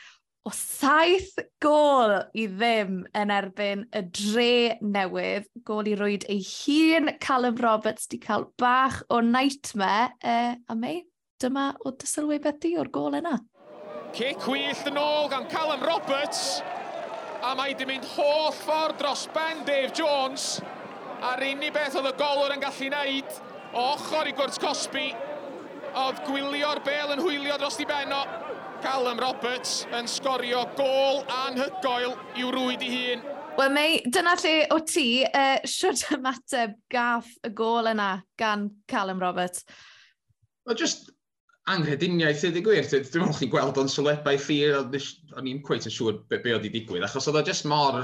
o 0.48 0.52
saith 0.56 1.36
gol 1.62 2.16
i 2.34 2.48
ddim 2.50 3.04
yn 3.18 3.34
erbyn 3.36 3.84
y 3.94 4.02
dre 4.10 4.80
newydd. 4.82 5.46
Gol 5.68 5.92
i 5.92 5.94
rwyd 6.00 6.26
ei 6.32 6.42
hun, 6.42 7.12
Callum 7.22 7.60
Roberts 7.62 8.10
di 8.10 8.18
cael 8.22 8.48
bach 8.58 9.04
o 9.10 9.20
nightmare. 9.22 10.16
Uh, 10.24 10.56
a 10.68 10.76
mei, 10.76 11.04
dyma 11.42 11.72
o 11.86 11.92
dysylwi 11.92 12.40
beth 12.44 12.60
di 12.64 12.76
o'r 12.80 12.90
gol 12.94 13.18
yna. 13.20 13.38
Cic 14.16 14.44
wyllt 14.48 14.88
yn 14.90 15.00
ôl 15.00 15.30
gan 15.32 15.48
Callum 15.52 15.84
Roberts. 15.88 16.62
A 17.42 17.56
mae 17.58 17.74
di 17.74 17.88
mynd 17.90 18.06
holl 18.14 18.52
ffordd 18.54 19.00
dros 19.00 19.26
ben 19.34 19.64
Dave 19.66 19.90
Jones. 19.98 20.60
A'r 21.26 21.42
unig 21.52 21.74
beth 21.74 21.98
oedd 21.98 22.12
y 22.12 22.14
golwr 22.20 22.54
yn 22.54 22.62
gallu 22.62 22.90
wneud, 22.90 23.36
ochr 23.78 24.30
i 24.30 24.34
gwrs 24.38 24.60
Cosby, 24.62 25.12
oedd 25.98 26.22
gwylio'r 26.28 26.82
bel 26.86 27.16
yn 27.16 27.22
hwylio 27.24 27.58
dros 27.62 27.80
di 27.80 27.88
benno. 27.90 28.24
Callum 28.82 29.20
Roberts 29.22 29.86
yn 29.94 30.10
sgorio 30.10 30.64
gol 30.78 31.22
anhygoel 31.44 32.16
i'w 32.42 32.50
rwyd 32.56 32.82
i 32.82 32.90
hun. 32.90 33.24
Wel, 33.60 33.74
Mei, 33.76 33.98
dyna 34.10 34.34
lle 34.42 34.54
o 34.74 34.80
ti, 34.88 35.22
uh, 35.28 35.60
siwrt 35.68 36.08
ymateb 36.16 36.78
gaff 36.90 37.30
y 37.46 37.52
gol 37.54 37.92
yna 37.92 38.12
gan 38.40 38.70
Callum 38.90 39.22
Roberts. 39.22 39.66
Well, 40.66 40.76
just 40.76 41.12
anghrediniaeth 41.70 42.48
i 42.48 42.64
gwir. 42.64 42.88
Dwi'n 42.90 43.22
meddwl 43.22 43.38
chi'n 43.38 43.52
gweld 43.54 43.78
o'n 43.78 43.92
sylwebau 43.92 44.40
ffi, 44.42 44.58
o'n 44.74 45.50
i'n 45.52 45.62
cweith 45.66 45.88
yn 45.90 45.94
siŵr 45.94 46.24
be, 46.32 46.40
be 46.42 46.56
oedd 46.56 46.66
i 46.66 46.74
digwydd, 46.74 47.06
achos 47.06 47.30
oedd 47.30 47.42
o 47.42 47.46
just 47.46 47.68
mor 47.70 48.02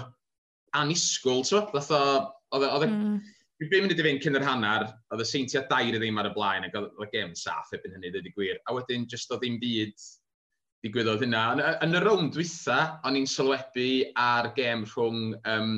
anisgwl, 0.77 1.43
tro. 1.47 1.65
Oedd 1.73 1.95
o... 1.97 2.03
Oedd 2.53 2.67
e- 2.67 2.71
o... 2.75 2.85
Mm. 2.85 3.17
Dwi'n 3.57 3.71
byd 3.71 3.81
mynd 3.81 3.91
i 3.95 4.03
fynd 4.05 4.21
cyn 4.21 4.37
yr 4.37 4.43
hanner, 4.45 4.83
oedd 5.09 5.23
y 5.23 5.25
seintiau 5.25 5.63
dair 5.71 5.95
i 5.97 5.97
ddim 5.97 6.19
ar 6.21 6.27
y 6.29 6.33
blaen, 6.35 6.67
ac 6.67 6.75
oedd 6.77 6.99
y 7.01 7.07
gem 7.09 7.31
saff 7.33 7.71
ebyn 7.73 7.95
hynny, 7.95 8.11
dweud 8.13 8.27
gwir. 8.35 8.59
A 8.69 8.75
wedyn, 8.77 9.07
just 9.09 9.33
oedd 9.33 9.41
ddim 9.41 9.57
byd 9.63 9.95
digwyddodd 10.85 11.23
hynna. 11.25 11.41
Yn, 11.55 11.63
yn 11.87 11.97
y 11.97 12.01
rownd 12.03 12.35
dwytha, 12.35 12.77
o'n 13.07 13.17
i'n 13.17 13.25
sylwebu 13.29 13.87
ar 14.21 14.51
gem 14.59 14.85
rhwng 14.85 15.33
um, 15.49 15.73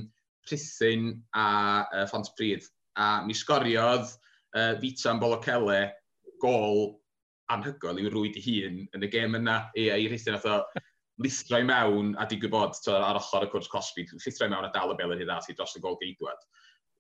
Rhythyn 0.50 1.14
a 1.40 1.48
uh, 1.86 2.06
Font 2.12 2.34
Pryd. 2.36 2.68
A 3.00 3.22
mi 3.24 3.38
sgoriodd 3.38 4.12
uh, 4.58 4.74
Vita 4.82 5.14
yn 5.14 5.24
Bolocele 5.24 5.80
gol 6.44 6.99
anhygoel 7.54 8.00
yw 8.04 8.12
rwyd 8.14 8.38
i 8.40 8.44
hun 8.46 8.80
yn 8.96 9.06
y 9.06 9.10
gêm 9.12 9.38
yna. 9.40 9.60
AI 9.78 10.08
rhithyn 10.08 10.36
nath 10.36 10.48
o 10.50 10.60
lithro 11.24 11.60
i 11.60 11.68
mewn 11.68 12.14
a 12.20 12.26
di 12.30 12.40
gwybod 12.40 12.78
to, 12.86 12.96
ar 12.96 13.20
ochr 13.20 13.46
y 13.48 13.52
cwrs 13.52 13.70
Cosby, 13.72 14.06
lithro 14.14 14.48
i 14.48 14.52
mewn 14.54 14.68
a 14.68 14.74
dal 14.76 14.94
y 14.94 14.98
bel 15.00 15.16
yn 15.16 15.24
hyd 15.24 15.32
ati 15.34 15.56
dros 15.58 15.76
y 15.78 15.84
gol 15.84 15.98
geidwad. 16.02 16.44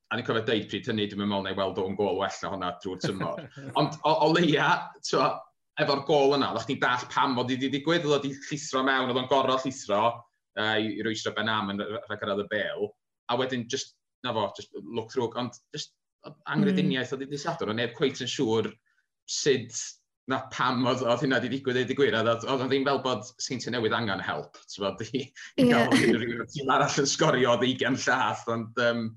A 0.09 0.17
ni'n 0.17 0.25
cofio 0.25 0.41
deud 0.45 0.65
pryd 0.71 0.89
hynny, 0.89 1.05
dwi'n 1.09 1.21
meddwl 1.21 1.45
na 1.45 1.53
i 1.53 1.57
weld 1.57 1.79
o'n 1.83 1.97
gol 1.97 2.17
well 2.17 2.39
na 2.41 2.51
hwnna 2.53 2.71
drwy'r 2.81 3.03
tymor. 3.03 3.43
Ond 3.79 3.99
o, 4.01 4.15
o 4.25 4.31
leia, 4.33 4.71
efo'r 5.79 6.01
gol 6.07 6.35
yna, 6.39 6.49
ddech 6.55 6.65
chi'n 6.71 6.81
dall 6.81 7.05
pam 7.13 7.37
oedd 7.39 7.53
wedi 7.53 7.69
digwydd, 7.75 8.07
oedd 8.09 8.25
wedi 8.25 8.33
llithro 8.49 8.81
mewn, 8.87 9.13
oedd 9.13 9.21
o'n 9.21 9.29
gorfod 9.29 9.63
llithro 9.67 10.01
uh, 10.09 10.75
i, 10.81 10.95
i 10.97 11.05
rwysro 11.05 11.35
ben 11.37 11.51
am 11.53 11.71
yn 11.75 11.85
rhagarad 12.09 12.41
y 12.43 12.47
bel, 12.51 12.89
a 13.29 13.37
wedyn 13.39 13.67
just, 13.71 13.95
na 14.25 14.33
fo, 14.35 14.49
just 14.57 14.73
look 14.81 15.13
through, 15.13 15.29
ond 15.39 15.55
just 15.75 15.93
angrediniaeth 16.51 17.13
mm. 17.13 17.15
oedd 17.15 17.27
wedi 17.27 17.39
sadwr, 17.39 17.71
ond 17.71 17.79
neb 17.79 17.93
cweith 17.95 18.19
yn 18.25 18.31
siŵr 18.33 18.73
sut 19.29 19.77
na 20.29 20.39
pam 20.53 20.85
oedd, 20.87 21.01
oedd 21.07 21.23
hynna 21.25 21.39
wedi 21.39 21.55
digwydd 21.55 21.79
ei 21.81 21.87
digwyr, 21.89 22.15
oedd, 22.19 22.45
oedd 22.45 22.65
ddim 22.69 22.85
fel 22.87 23.01
bod 23.05 23.29
Seinti 23.41 23.71
Newydd 23.73 23.95
angen 23.97 24.21
help, 24.23 24.59
ti'n 24.69 24.85
bod, 24.85 25.01
i, 25.09 25.23
i 25.57 25.65
yeah. 25.65 25.87
gael 25.89 26.19
rhywun 26.19 26.43
o 26.43 26.47
tîm 26.53 26.73
arall 26.73 26.99
yn 27.01 27.09
sgorio 27.09 27.55
oedd 27.55 27.65
ugen 27.65 27.97
llath, 28.03 28.43
ond, 28.53 28.81
um, 28.85 29.07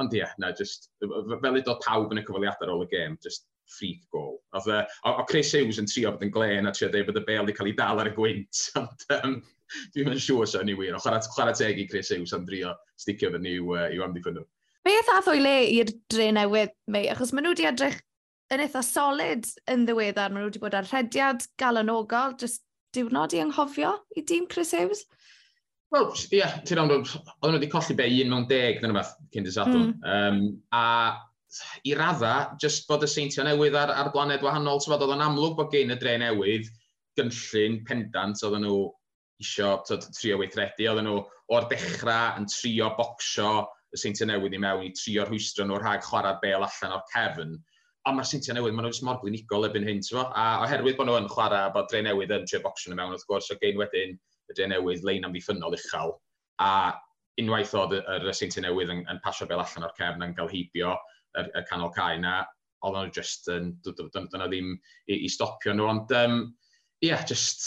ond 0.00 0.14
ie, 0.16 0.22
yeah, 0.22 0.32
na, 0.40 0.54
just, 0.56 0.88
fel 1.02 1.60
iddo 1.60 1.76
pawb 1.84 2.14
yn 2.14 2.22
y 2.22 2.24
cyfaliadau 2.24 2.68
ar 2.68 2.72
ôl 2.76 2.86
y 2.86 2.88
gêm, 2.94 3.18
just 3.26 3.44
freak 3.74 4.00
goal. 4.14 4.38
Oedd, 4.56 4.70
e, 4.72 4.80
o, 5.04 5.12
o 5.20 5.26
Chris 5.28 5.52
Hughes 5.52 5.80
yn 5.82 5.90
trio 5.90 6.14
bod 6.14 6.24
yn 6.24 6.32
glen 6.32 6.70
a 6.70 6.72
trio 6.74 6.88
dweud 6.92 7.10
bod 7.10 7.20
y 7.20 7.24
bel 7.28 7.44
wedi 7.44 7.58
cael 7.58 7.70
ei 7.70 7.76
dal 7.78 8.00
ar 8.00 8.10
y 8.10 8.14
gwynt, 8.16 8.64
ond 8.80 9.06
um, 9.18 9.36
dwi'n 9.92 10.08
mynd 10.08 10.24
siŵr 10.24 10.48
sy'n 10.48 10.68
ni 10.68 10.78
wir, 10.80 10.96
ond 10.96 11.30
chwarae 11.36 11.56
teg 11.60 11.80
i 11.80 11.88
Chris 11.92 12.12
Hughes 12.14 12.32
am 12.36 12.48
drio 12.48 12.72
sticio 13.00 13.32
fy 13.34 13.42
ni 13.44 13.58
i'w, 13.58 13.76
uh, 13.76 13.86
i'w 13.92 14.08
amddiffyn 14.08 14.40
nhw. 14.40 14.48
Beth 14.84 15.14
ath 15.14 15.30
o'i 15.32 15.40
le 15.40 15.54
i'r 15.76 15.92
dre 16.12 16.32
newydd, 16.36 16.74
mei, 16.92 17.08
achos 17.12 17.32
maen 17.32 17.48
nhw 17.48 17.54
wedi 17.54 17.68
edrych 17.68 18.00
yn 18.52 18.62
eitha 18.64 18.82
solid 18.84 19.48
yn 19.70 19.84
ddiweddar. 19.88 20.32
Maen 20.32 20.44
nhw 20.44 20.50
wedi 20.50 20.62
bod 20.62 20.76
ar 20.78 20.88
rhediad 20.88 21.44
galonogol, 21.60 22.36
jyst 22.40 22.64
diwrnod 22.94 23.34
i 23.34 23.42
anghofio 23.42 23.94
i 24.16 24.24
dîm 24.26 24.48
Chris 24.50 24.74
Hughes. 24.76 25.04
Wel, 25.94 26.08
ie, 26.10 26.40
yeah, 26.40 26.56
ti'n 26.66 26.80
rhaid, 26.80 27.12
oedden 27.14 27.54
nhw 27.54 27.60
wedi 27.60 27.70
colli 27.70 27.96
be 27.98 28.08
un 28.22 28.32
mewn 28.32 28.48
deg, 28.50 28.80
dyna 28.82 28.96
beth, 28.96 29.14
cyn 29.34 29.46
dysadwn. 29.46 29.92
Mm. 29.92 30.10
Um, 30.10 30.40
a 30.74 30.84
i 31.86 31.94
radda, 31.94 32.56
jyst 32.62 32.88
bod 32.88 33.04
y 33.06 33.10
seintio 33.10 33.44
newydd 33.46 33.76
ar, 33.78 33.92
ar 33.94 34.10
blaned 34.14 34.42
wahanol, 34.42 34.82
so 34.82 34.94
oedd 34.94 35.06
yn 35.14 35.22
amlwg 35.22 35.54
bod 35.60 35.70
gen 35.74 35.94
y 35.94 35.98
dre 36.00 36.16
newydd, 36.18 36.66
gynllun, 37.18 37.78
pendant, 37.86 38.42
oedden 38.42 38.66
nhw 38.66 38.80
isio 39.42 39.76
tod, 39.86 40.08
trio 40.16 40.40
weithredu, 40.40 40.88
oedden 40.90 41.08
nhw 41.08 41.20
o'r 41.54 41.68
dechrau 41.70 42.40
yn 42.40 42.48
trio 42.50 42.90
bocsio 42.98 43.52
y 43.94 44.00
seintio 44.00 44.26
newydd 44.30 44.56
i 44.56 44.62
mewn, 44.62 44.88
i 44.88 44.92
trio 44.98 45.26
rhwystro 45.28 45.66
nhw 45.66 45.78
rhag 45.78 46.02
chwarae 46.06 46.40
bel 46.42 46.66
allan 46.66 46.96
o'r 46.98 47.06
cefn 47.12 47.54
a 48.04 48.12
mae'r 48.12 48.28
City 48.28 48.52
newydd, 48.52 48.74
maen 48.76 48.88
nhw 48.88 49.06
mor 49.06 49.20
blinigol 49.22 49.64
ebyn 49.68 49.86
hyn, 49.88 50.02
ti'n 50.04 50.20
A 50.24 50.44
oherwydd 50.64 50.98
bod 50.98 51.08
nhw 51.08 51.16
yn 51.22 51.28
chwarae, 51.32 51.70
bod 51.72 51.88
dre 51.88 52.02
newydd 52.04 52.34
yn 52.36 52.46
tre 52.50 52.60
bocsio 52.64 52.92
nhw 52.92 52.98
mewn, 52.98 53.14
wrth 53.14 53.24
gwrs, 53.30 53.48
o 53.54 53.56
gein 53.62 53.80
wedyn, 53.80 54.18
y 54.50 54.56
dre 54.56 54.68
newydd, 54.68 55.06
lein 55.08 55.24
am 55.24 55.32
ddiffynol 55.32 55.76
uchel. 55.78 56.12
A 56.60 56.72
unwaith 57.40 57.72
oedd 57.80 57.96
yr 58.00 58.28
City 58.36 58.62
newydd 58.64 58.92
yn, 58.92 59.00
yn 59.10 59.22
pasio 59.24 59.48
bel 59.48 59.62
allan 59.62 59.88
o'r 59.88 59.96
cefn 59.96 60.26
yn 60.26 60.36
cael 60.36 60.52
heibio 60.52 60.92
y, 61.40 61.46
y 61.46 61.64
canol 61.70 61.94
cae 61.96 62.20
na, 62.20 62.42
oedd 62.84 62.98
nhw 62.98 63.14
just 63.16 63.48
yn, 63.54 63.72
dyna 63.88 64.50
ddim 64.52 64.74
i, 64.76 65.16
i 65.16 65.32
stopio 65.32 65.72
nhw, 65.72 65.88
ond 65.94 66.14
um, 66.20 66.38
ie, 67.00 67.08
yeah, 67.08 67.24
just, 67.28 67.64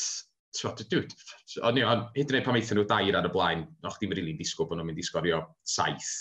o'n 0.67 1.82
hyd 1.82 2.29
yn 2.29 2.38
oed 2.38 2.46
pan 2.46 2.62
eithon 2.62 2.79
nhw 2.79 2.86
dair 2.89 3.17
ar 3.17 3.27
y 3.27 3.34
blaen, 3.34 3.65
o'ch 3.84 3.98
ddim 3.98 4.13
rili 4.13 4.27
really 4.27 4.38
disgwyl 4.38 4.70
bod 4.70 4.79
nhw'n 4.79 4.91
mynd 4.91 5.01
i 5.01 5.06
sgorio 5.06 5.41
saith, 5.65 6.13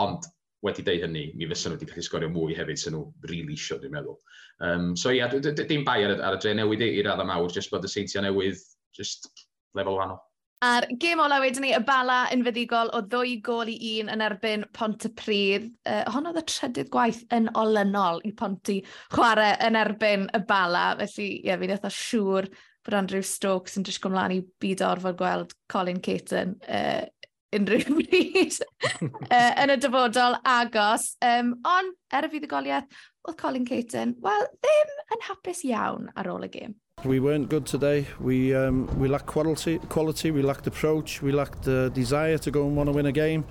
ond 0.00 0.24
wedi 0.66 0.84
deud 0.86 1.04
hynny, 1.06 1.24
mi 1.38 1.46
fysa 1.50 1.70
nhw 1.70 1.78
wedi 1.78 1.90
gallu 1.90 2.04
sgorio 2.06 2.30
mwy 2.34 2.56
hefyd 2.58 2.80
sy'n 2.82 2.96
nhw 2.96 3.04
rili 3.28 3.42
really 3.42 3.58
isio, 3.58 3.78
dwi'n 3.78 3.94
meddwl. 3.94 4.16
Um, 4.64 4.88
so 4.96 5.12
ia, 5.14 5.28
yeah, 5.30 5.66
dim 5.68 5.84
bai 5.86 6.00
ar, 6.06 6.16
ar 6.18 6.38
y 6.38 6.40
dre 6.42 6.54
newid 6.58 6.82
i'r 6.86 7.06
raddau 7.06 7.28
mawr, 7.28 7.52
jyst 7.54 7.70
bod 7.74 7.86
y 7.86 7.92
seintiau 7.92 8.24
newydd, 8.26 8.64
jyst 8.98 9.30
lefel 9.78 9.94
wahanol. 9.94 10.18
A'r 10.66 10.88
gêm 10.98 11.20
ola 11.22 11.36
wedyn 11.38 11.62
ni, 11.62 11.68
y 11.70 11.78
bala 11.86 12.24
yn 12.34 12.40
fyddigol 12.42 12.88
o 12.98 13.04
ddwy 13.06 13.36
gol 13.46 13.68
i 13.70 13.76
un 14.00 14.08
yn 14.10 14.24
erbyn 14.26 14.64
Pont 14.74 15.06
y 15.06 15.10
Pryd. 15.14 15.68
Uh, 15.86 16.02
hon 16.10 16.26
oedd 16.26 16.40
y 16.40 16.42
trydydd 16.50 16.90
gwaith 16.90 17.20
yn 17.36 17.46
olynol 17.60 18.18
i 18.26 18.32
Ponti 18.34 18.80
chwarae 19.14 19.52
yn 19.68 19.78
erbyn 19.78 20.26
y 20.34 20.40
bala. 20.48 20.88
Felly, 20.98 21.28
ie, 21.28 21.44
yeah, 21.46 21.60
fi'n 21.60 21.76
eitha 21.76 21.92
siŵr 21.94 22.50
bod 22.88 22.96
Andrew 22.98 23.22
Stokes 23.22 23.78
yn 23.78 23.86
dysgu 23.86 24.10
ymlaen 24.10 24.34
i 24.34 24.40
byd 24.58 24.82
orfod 24.88 25.20
gweld 25.20 25.54
Colin 25.70 26.02
Caton 26.02 26.56
uh, 26.66 27.06
unrhyw 27.56 27.94
bryd 27.98 28.58
uh, 28.60 29.52
yn 29.62 29.72
y 29.72 29.78
dyfodol 29.80 30.36
agos. 30.48 31.12
Um, 31.24 31.54
ond, 31.68 31.96
er 32.14 32.28
y 32.28 32.32
fuddugoliaeth, 32.34 33.00
oedd 33.28 33.38
Colin 33.40 33.66
Caton, 33.68 34.16
wel, 34.24 34.46
ddim 34.58 34.94
yn 35.16 35.24
hapus 35.30 35.64
iawn 35.68 36.12
ar 36.18 36.30
ôl 36.34 36.46
y 36.48 36.52
gêm. 36.52 36.76
We 37.04 37.20
weren't 37.20 37.48
good 37.48 37.64
today. 37.64 38.08
We 38.18 38.52
um, 38.56 38.88
we 38.98 39.06
lacked 39.06 39.26
quality, 39.26 39.78
quality. 39.88 40.32
We 40.32 40.42
lacked 40.42 40.66
approach. 40.66 41.22
We 41.22 41.30
lacked 41.30 41.62
the 41.62 41.92
desire 41.94 42.38
to 42.38 42.50
go 42.50 42.66
and 42.66 42.76
want 42.76 42.88
to 42.88 42.92
win 42.92 43.06
a 43.06 43.12
game, 43.12 43.44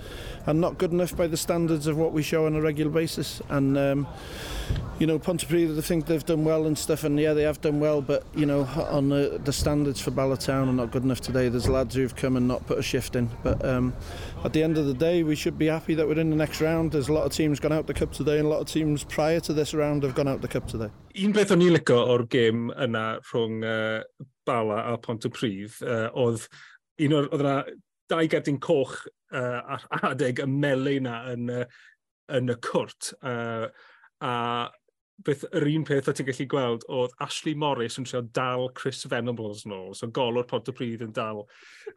and 0.45 0.59
not 0.59 0.77
good 0.77 0.91
enough 0.91 1.15
by 1.15 1.27
the 1.27 1.37
standards 1.37 1.87
of 1.87 1.97
what 1.97 2.11
we 2.11 2.23
show 2.23 2.45
on 2.45 2.55
a 2.55 2.61
regular 2.61 2.91
basis. 2.91 3.41
And 3.47 3.77
um, 3.77 4.07
you 4.99 5.07
know, 5.07 5.17
Pontypridd, 5.17 5.77
I 5.77 5.81
think 5.81 6.07
they've 6.07 6.25
done 6.25 6.43
well 6.43 6.65
and 6.65 6.77
stuff, 6.77 7.05
and 7.05 7.17
yeah, 7.17 7.33
they 7.33 7.43
have 7.43 7.61
done 7.61 7.79
well, 7.79 8.01
but 8.01 8.25
you 8.35 8.45
know, 8.45 8.63
on 8.89 9.07
the, 9.07 9.39
the 9.41 9.53
standards 9.53 10.01
for 10.01 10.11
Ballatown 10.11 10.67
are 10.67 10.73
not 10.73 10.91
good 10.91 11.03
enough 11.03 11.21
today. 11.21 11.47
There's 11.47 11.69
lads 11.69 11.95
who've 11.95 12.15
come 12.15 12.35
and 12.35 12.49
not 12.49 12.67
put 12.67 12.77
a 12.77 12.83
shift 12.83 13.15
in, 13.15 13.29
but 13.43 13.63
um, 13.63 13.93
at 14.47 14.53
the 14.53 14.63
end 14.63 14.77
of 14.77 14.85
the 14.85 14.93
day, 14.93 15.23
we 15.23 15.35
should 15.35 15.57
be 15.57 15.65
happy 15.65 15.93
that 15.93 16.07
we're 16.07 16.17
in 16.17 16.29
the 16.29 16.35
next 16.35 16.61
round. 16.61 16.89
There's 16.93 17.09
a 17.09 17.13
lot 17.13 17.25
of 17.25 17.33
teams 17.33 17.59
gone 17.59 17.73
out 17.73 17.85
the 17.85 17.93
cup 17.93 18.13
today, 18.13 18.37
and 18.39 18.47
a 18.47 18.49
lot 18.49 18.61
of 18.61 18.67
teams 18.67 19.03
prior 19.03 19.41
to 19.41 19.51
this 19.51 19.73
round 19.73 20.03
have 20.03 20.15
gone 20.15 20.29
out 20.29 20.39
the 20.41 20.47
cup 20.47 20.65
today. 20.67 20.87
Un 21.19 21.33
beth 21.35 21.51
o'n 21.51 21.65
i'n 21.65 21.73
lico 21.75 21.97
o'r 22.13 22.23
gêm 22.31 22.69
yna 22.85 23.01
rhwng 23.27 23.57
uh, 23.67 24.23
Bala 24.47 24.77
a 24.93 24.97
Pont 25.03 25.27
y 25.27 25.31
Prif, 25.35 25.81
uh, 25.83 26.07
oedd 26.15 26.45
un 27.03 27.15
o'r, 27.17 27.27
oedd 27.27 27.43
yna 27.43 27.55
dau 28.07 28.29
gerdyn 28.31 28.59
coch 28.63 28.95
uh, 29.35 29.75
ar 29.75 30.05
adeg 30.13 30.39
y 30.39 30.47
melu 30.47 30.93
yna 31.01 31.17
yn, 31.33 31.51
uh, 31.51 31.65
yn 32.37 32.53
y 32.53 32.55
cwrt. 32.69 33.09
Uh, 33.19 33.67
a 34.23 34.35
beth, 35.27 35.43
yr 35.59 35.67
un 35.73 35.83
peth 35.89 36.07
o 36.07 36.13
ti'n 36.15 36.29
gallu 36.29 36.47
gweld 36.53 36.87
oedd 36.87 37.17
Ashley 37.25 37.57
Morris 37.65 37.99
yn 37.99 38.07
trio 38.07 38.23
dal 38.37 38.71
Chris 38.79 39.03
Venables 39.11 39.65
nôl. 39.67 39.91
So 39.91 40.07
golwr 40.07 40.47
pot 40.47 40.71
o 40.71 40.77
Pryd 40.79 41.03
yn 41.03 41.11
dal 41.11 41.43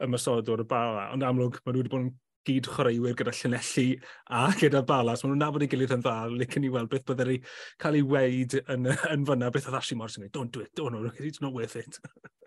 y 0.01 0.11
masodwr 0.11 0.65
o'r 0.65 0.67
bala. 0.75 1.07
Ond 1.15 1.29
amlwg, 1.29 1.61
maen 1.63 1.79
nhw 1.79 1.85
wedi 1.85 1.95
bod 1.95 2.09
yn 2.09 2.11
gyd 2.49 2.69
chwaraewyr 2.73 3.17
gyda 3.19 3.35
llunelli 3.37 3.87
a 4.31 4.47
gyda 4.61 4.85
balas. 4.87 5.25
Maen 5.25 5.35
nhw'n 5.35 5.45
nabod 5.45 5.67
ei 5.67 5.71
gilydd 5.73 5.97
yn 5.97 6.05
dda, 6.05 6.17
licen 6.33 6.67
i 6.67 6.73
weld 6.73 6.93
beth 6.93 7.07
byddai 7.09 7.39
cael 7.83 8.01
ei 8.01 8.07
weid 8.15 8.59
yn, 8.63 8.91
yn 9.13 9.27
fyna, 9.29 9.53
beth 9.55 9.71
oedd 9.71 9.81
Ashley 9.81 9.99
Morris 10.01 10.21
yn 10.21 10.29
don't 10.33 10.53
do 10.55 10.65
it, 10.65 10.75
don't, 10.79 10.97
no, 10.97 11.13
it's 11.19 11.43
not 11.45 11.57
worth 11.57 11.77
it. 11.77 12.01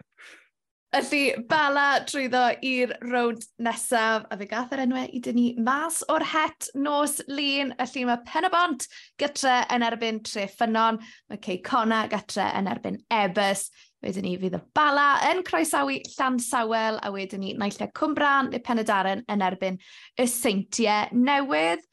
Felly, 0.94 1.34
bala 1.50 2.04
trwyddo 2.06 2.42
i'r 2.70 2.92
rownd 3.10 3.48
nesaf, 3.66 4.28
a 4.30 4.36
fe 4.38 4.46
gath 4.46 4.76
yr 4.76 4.84
enwau 4.84 5.08
i 5.10 5.22
dynnu 5.26 5.46
mas 5.66 6.04
o'r 6.14 6.22
het 6.30 6.68
nos 6.78 7.16
lun. 7.32 7.72
Felly 7.80 8.04
mae 8.06 8.22
Penabont 8.28 8.86
gytre 9.18 9.56
yn 9.74 9.86
erbyn 9.88 10.22
tre 10.22 10.46
ffynon, 10.52 11.00
mae 11.32 11.42
Cei 11.42 11.64
Cona 11.66 12.04
gytre 12.12 12.46
yn 12.60 12.70
erbyn 12.70 13.02
Ebys. 13.10 13.72
Wedyn 14.04 14.26
ni 14.28 14.34
fydd 14.36 14.58
y 14.58 14.60
bala 14.76 15.06
yn 15.30 15.40
croesawu 15.48 15.96
Llan 16.18 16.36
Sawel, 16.44 16.98
a 17.00 17.12
wedyn 17.14 17.40
ni 17.40 17.54
naillai 17.56 17.88
e 17.88 17.94
Cwmbran 17.96 18.50
neu 18.52 18.60
Penydaren 18.60 19.22
yn 19.32 19.44
erbyn 19.46 19.78
y 20.20 20.26
seintiau 20.28 21.14
newydd. 21.16 21.86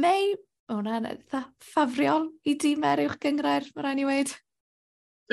Mei, 0.00 0.32
o 0.72 0.78
hwnna'n 0.78 1.10
eitha 1.10 1.42
ffafriol 1.60 2.30
i 2.48 2.54
dimau'r 2.62 3.04
uwch 3.04 3.18
gyngrair, 3.20 3.68
mae 3.74 3.84
rhaid 3.84 4.00
i 4.00 4.08
weid. 4.08 4.32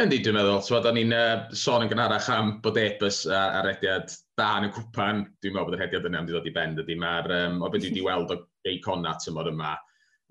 Yndi, 0.02 0.19
dwi'n 0.24 0.36
meddwl. 0.36 0.60
So, 0.67 0.82
da 0.84 0.91
ni'n 0.95 1.15
uh, 1.15 1.47
sôn 1.56 1.86
yn 1.86 1.93
gynharach 1.93 2.28
am 2.36 2.54
bod 2.63 2.78
ebys 2.80 3.24
a, 3.32 3.45
a 3.60 3.63
rediad 3.69 4.12
da 4.39 4.52
yn 4.60 4.67
y 4.67 4.74
cwpan. 4.76 5.24
Dwi'n 5.39 5.56
meddwl 5.56 5.71
bod 5.71 5.80
yr 5.80 5.86
rediad 5.86 6.12
yna 6.12 6.21
am 6.21 6.28
ddod 6.28 6.52
i 6.52 6.56
bend 6.56 6.84
ydy. 6.84 7.00
Mae'r, 7.00 7.32
um, 7.39 7.58
o 7.63 7.71
beth 7.71 7.86
dwi 7.86 7.93
wedi 7.93 8.06
weld 8.06 8.36
o 8.36 8.41
gei 8.67 8.84
conna 8.84 9.15
tymor 9.24 9.52
yma, 9.52 9.74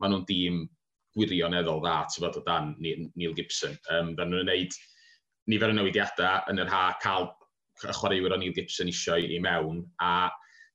maen 0.01 0.17
nhw'n 0.17 0.29
dîm 0.29 0.63
gwirioneddol 1.17 1.81
dda, 1.85 1.99
ti'n 2.13 2.25
bod 2.27 2.41
o 2.41 2.45
dan 2.45 2.73
Neil 2.85 3.37
Gibson. 3.37 3.81
Um, 3.97 4.13
da 4.17 4.29
nhw'n 4.29 4.45
gwneud 4.45 4.81
nifer 5.51 5.73
o 5.73 5.77
newidiadau 5.77 6.51
yn 6.53 6.63
yr 6.65 6.71
ha 6.73 6.85
cael 7.03 7.31
y 7.81 7.97
chwaraewyr 7.97 8.37
o'n 8.37 8.43
Neil 8.45 8.55
Gibson 8.57 8.91
eisiau 8.93 9.25
i 9.25 9.41
mewn, 9.43 9.85
a 10.05 10.31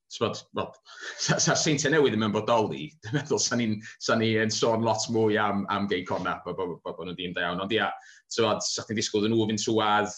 Sbod, 0.08 0.38
well, 0.54 0.74
sa 1.18 1.56
seintiau 1.58 1.92
newydd 1.92 2.14
ddim 2.14 2.28
yn 2.28 2.34
bodoli, 2.36 2.86
dwi'n 3.04 3.18
meddwl 3.18 3.42
sa 3.42 3.58
ni'n 3.58 3.80
sa 3.98 4.18
ni 4.20 4.30
sôn 4.54 4.86
lot 4.86 5.08
mwy 5.12 5.40
am, 5.42 5.66
am 5.74 5.90
gei 5.90 6.06
corna, 6.06 6.38
bod 6.46 6.60
bo, 6.60 6.68
bo, 6.78 6.94
bo 6.94 7.08
nhw'n 7.08 7.18
dîm 7.18 7.34
da 7.36 7.48
iawn. 7.48 7.64
Ond 7.64 7.74
ia, 7.74 7.90
sbod, 8.32 8.62
sa 8.64 8.86
chdi'n 8.86 9.00
disgwyl 9.00 9.26
dyn 9.26 9.34
nhw 9.34 9.48
fynd 9.50 9.64
trwad, 9.64 10.14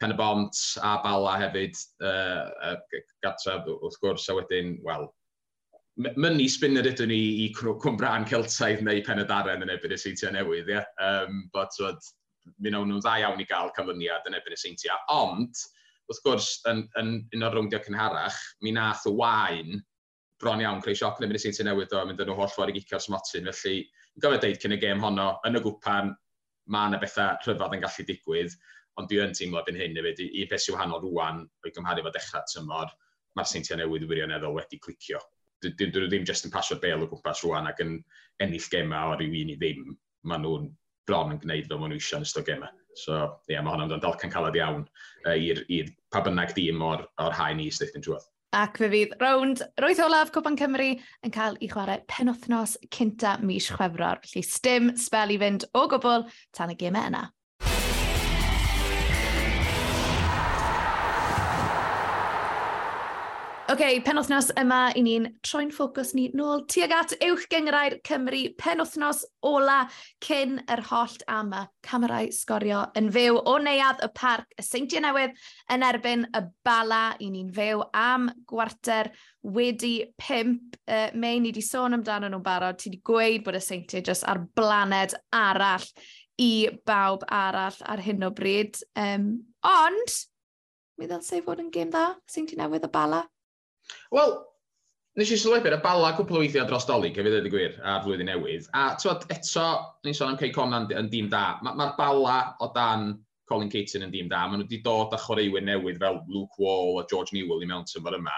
pen 0.00 0.14
y 0.14 0.18
bont 0.18 0.62
a 0.80 0.96
bala 1.04 1.36
hefyd, 1.44 1.76
uh, 2.04 2.74
gartref 3.24 3.68
wrth 3.76 4.00
gwrs, 4.02 4.26
a 4.32 4.38
wedyn, 4.40 4.74
wel, 4.86 5.06
mynnu 5.96 6.48
spinner 6.52 6.88
ydyn 6.88 7.12
ni 7.12 7.20
i 7.44 7.50
Cwmbran 7.56 8.26
Celtaidd 8.28 8.82
neu 8.84 9.04
Pen 9.04 9.22
y 9.22 9.28
Daren 9.28 9.64
yn 9.64 9.72
ebyn 9.72 9.94
y 9.96 10.00
seintiau 10.00 10.32
newydd, 10.32 10.72
ia. 10.72 10.84
Um, 11.00 11.44
but, 11.52 11.76
sbod, 11.76 12.00
mi 12.58 12.70
wnawn 12.70 12.90
nhw'n 12.90 13.02
dda 13.02 13.16
iawn 13.22 13.42
i 13.42 13.48
gael 13.48 13.72
cyfyniad 13.76 14.28
yn 14.28 14.38
ebyn 14.38 14.56
y 14.56 14.60
seintiau. 14.60 14.98
Ond, 15.14 15.64
wrth 16.06 16.22
gwrs, 16.24 16.50
yn, 16.70 16.84
yn 17.00 17.12
un 17.34 17.46
o'r 17.46 17.56
rwngdio 17.58 17.82
cynharach, 17.86 18.38
mi 18.62 18.72
nath 18.76 19.06
y 19.10 19.14
wain 19.18 19.80
bron 20.42 20.62
iawn 20.62 20.82
creu 20.84 20.96
sioc 20.98 21.20
yn 21.20 21.26
ebyn 21.26 21.38
y 21.38 21.42
seintiau 21.42 21.68
newydd 21.68 21.94
o, 21.96 22.04
mynd 22.06 22.22
yn 22.22 22.30
nhw 22.30 22.38
holl 22.38 22.52
ffordd 22.52 22.74
i 22.74 22.78
gicio'r 22.78 23.02
smotyn. 23.02 23.50
Felly, 23.50 23.82
yn 24.14 24.24
gofio 24.24 24.40
deud 24.42 24.62
cyn 24.62 24.76
y 24.76 24.80
gêm 24.82 25.02
honno, 25.04 25.28
yn 25.48 25.58
y 25.58 25.62
gwpan, 25.64 26.12
mae 26.72 26.90
yna 26.90 27.00
bethau 27.02 27.38
rhyfedd 27.44 27.76
yn 27.76 27.84
gallu 27.84 28.06
digwydd, 28.10 28.56
ond 29.00 29.10
dwi 29.10 29.22
yn 29.24 29.34
teimlo 29.36 29.62
byn 29.66 29.78
hyn 29.80 29.98
hefyd, 30.00 30.22
i, 30.24 30.28
i 30.42 30.46
beth 30.50 30.64
sy'n 30.64 30.76
wahanol 30.76 31.02
rwan, 31.04 31.42
o'i 31.64 31.72
gymharu 31.74 32.04
fo 32.06 32.12
dechrau 32.14 32.46
tymor, 32.52 32.92
mae'r 33.36 33.50
seintiau 33.50 33.80
newydd 33.80 34.06
wirioneddol 34.08 34.56
wedi 34.56 34.80
clicio. 34.82 35.20
Dwi 35.64 35.90
ddim 35.92 36.24
jyst 36.28 36.48
yn 36.48 36.52
pasio'r 36.52 36.80
bel 36.82 37.04
o 37.04 37.08
gwmpas 37.10 37.42
rwan 37.44 37.68
ac 37.70 37.80
yn 37.84 37.96
ennill 38.44 38.68
gemau 38.72 39.12
o 39.12 39.18
ryw 39.20 39.36
un 39.42 39.52
i 39.52 39.56
ddim. 39.60 39.94
Maen 40.28 40.44
nhw'n 40.44 40.68
bron 41.08 41.34
yn 41.34 41.42
gwneud 41.42 41.68
fel 41.70 41.80
maen 41.82 41.94
nhw 41.94 42.00
eisiau 42.00 42.20
yn 42.20 42.28
ystod 42.28 42.46
gemau. 42.48 42.72
So, 42.96 43.18
ie, 43.46 43.54
yeah, 43.54 43.64
mae 43.64 43.76
hwnna'n 43.76 44.00
dalcan 44.00 44.32
caled 44.32 44.56
iawn 44.56 44.86
uh, 45.26 45.36
i'r 45.36 45.90
pa 46.12 46.22
bynnag 46.24 46.54
dîm 46.56 46.80
o'r, 46.84 47.04
or 47.20 47.36
hau 47.36 47.52
ni 47.56 47.68
sydd 47.74 47.96
yn 47.98 48.06
trwad. 48.06 48.24
Ac 48.56 48.78
fe 48.80 48.88
fydd 48.88 49.16
rownd 49.20 49.60
roedd 49.82 50.00
olaf 50.00 50.30
Cwpan 50.32 50.56
Cymru 50.56 50.92
yn 50.96 51.32
cael 51.34 51.58
ei 51.60 51.68
chwarae 51.68 52.00
penwthnos 52.08 52.76
cynta 52.94 53.34
mis 53.42 53.66
Chwefror. 53.68 54.22
Felly, 54.24 54.44
stym 54.46 54.94
sbel 54.96 55.34
i 55.34 55.40
fynd 55.42 55.66
o 55.76 55.84
gwbl 55.92 56.24
tan 56.56 56.72
y 56.72 56.78
gemau 56.80 57.10
yna. 57.10 57.26
okay, 63.76 63.98
penwthnos 64.00 64.46
yma 64.56 64.86
i 64.96 65.02
ni'n 65.04 65.26
troi'n 65.44 65.68
ffocws 65.74 66.14
ni 66.16 66.30
nôl 66.32 66.62
tuag 66.72 66.94
at 66.96 67.10
uwch 67.26 67.42
gyngrair 67.52 67.98
Cymru 68.08 68.38
penwthnos 68.56 69.18
ola 69.44 69.82
cyn 70.24 70.62
yr 70.72 70.80
hollt 70.88 71.20
am 71.28 71.52
y 71.52 71.60
Camerau 71.84 72.30
sgorio 72.32 72.86
yn 72.96 73.10
fyw 73.12 73.36
o 73.36 73.58
neuad 73.60 74.00
y 74.00 74.08
parc 74.16 74.56
y 74.56 74.64
Seintiau 74.64 75.04
Newydd 75.04 75.36
yn 75.76 75.84
erbyn 75.84 76.24
y 76.24 76.42
bala 76.64 77.02
i 77.20 77.28
ni'n 77.34 77.52
fyw 77.52 77.84
am 78.00 78.30
gwarter 78.48 79.12
wedi 79.44 79.92
pimp. 80.16 80.80
Uh, 80.88 81.12
Mae 81.12 81.36
ni 81.36 81.52
wedi 81.52 81.66
sôn 81.68 81.98
amdano 81.98 82.32
nhw'n 82.32 82.48
barod. 82.48 82.80
Ti 82.80 82.88
wedi 82.88 83.04
gweud 83.04 83.44
bod 83.44 83.60
y 83.60 83.64
Seintiau 83.66 84.08
jyst 84.08 84.24
ar 84.24 84.40
blaned 84.56 85.18
arall 85.36 85.84
i 86.40 86.52
bawb 86.88 87.28
arall 87.28 87.84
ar 87.84 88.08
hyn 88.08 88.24
o 88.24 88.32
bryd. 88.32 88.80
Um, 88.96 89.34
ond, 89.60 90.20
mi 90.96 91.12
ddylse 91.12 91.44
fod 91.44 91.60
yn 91.60 91.72
gêm 91.74 91.92
dda, 91.92 92.14
Seintiau 92.24 92.64
Newydd 92.64 92.88
y 92.88 92.94
bala 92.96 93.26
Wel, 94.14 94.34
nes 95.20 95.30
i 95.32 95.38
sylwebu'r 95.40 95.78
y 95.78 95.82
bala 95.84 96.12
cwpl 96.16 96.38
o 96.38 96.42
weithiau 96.42 96.66
dros 96.68 96.88
doli, 96.88 97.12
cefyd 97.16 97.38
ydy 97.40 97.52
gwir, 97.52 97.78
a 97.82 97.98
flwyddyn 98.04 98.30
newydd. 98.30 98.68
A 98.76 98.88
tywed, 99.00 99.24
eto, 99.34 99.68
ni'n 100.06 100.16
sôn 100.16 100.34
am 100.34 100.40
Cey 100.40 100.52
Conan 100.54 100.90
yn 100.92 101.10
dîm 101.12 101.30
da. 101.32 101.46
Mae'r 101.64 101.78
ma 101.80 101.88
bala 101.98 102.36
o 102.64 102.70
dan 102.74 103.14
Colin 103.48 103.70
Caton 103.70 104.06
yn 104.06 104.12
dîm 104.12 104.28
da. 104.30 104.44
Maen 104.46 104.60
nhw 104.60 104.66
wedi 104.66 104.82
dod 104.84 105.14
â 105.14 105.20
chwaraewyr 105.22 105.64
newydd 105.64 106.00
fel 106.02 106.20
Luke 106.28 106.58
Wall 106.62 107.00
a 107.00 107.06
George 107.10 107.34
Newell 107.36 107.62
i 107.62 107.68
mewn 107.70 107.86
tymor 107.88 108.18
yma, 108.18 108.34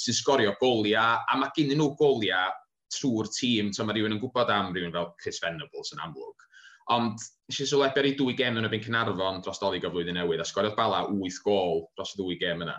sy'n 0.00 0.16
sgorio 0.18 0.54
goliau, 0.60 1.18
a 1.26 1.38
mae 1.38 1.52
gen 1.56 1.74
nhw 1.74 1.90
goliau 1.98 2.54
trwy'r 2.94 3.30
tîm. 3.34 3.72
Mae 3.74 3.96
rhywun 3.96 4.16
yn 4.16 4.22
gwybod 4.22 4.52
am 4.54 4.70
rhywun 4.72 4.94
fel 4.94 5.12
Chris 5.22 5.42
Venables 5.42 5.94
yn 5.96 6.02
amlwg. 6.06 6.46
Ond 6.92 7.18
nes 7.48 7.60
i 7.62 7.66
sylwebu'r 7.68 8.08
i 8.08 8.14
dwy 8.18 8.34
gem 8.38 8.58
yn 8.58 8.66
y 8.66 8.70
byn 8.70 8.82
Cynarfon 8.84 9.42
dros 9.44 9.60
dolig 9.62 9.84
o 9.86 9.90
flwyddyn 9.92 10.18
newydd, 10.18 10.42
a 10.42 10.46
sgoriodd 10.46 10.78
bala 10.78 11.04
8 11.10 11.42
gol 11.44 11.86
dros 11.96 12.14
y 12.16 12.22
dwy 12.22 12.38
gem 12.40 12.64
yna. 12.66 12.78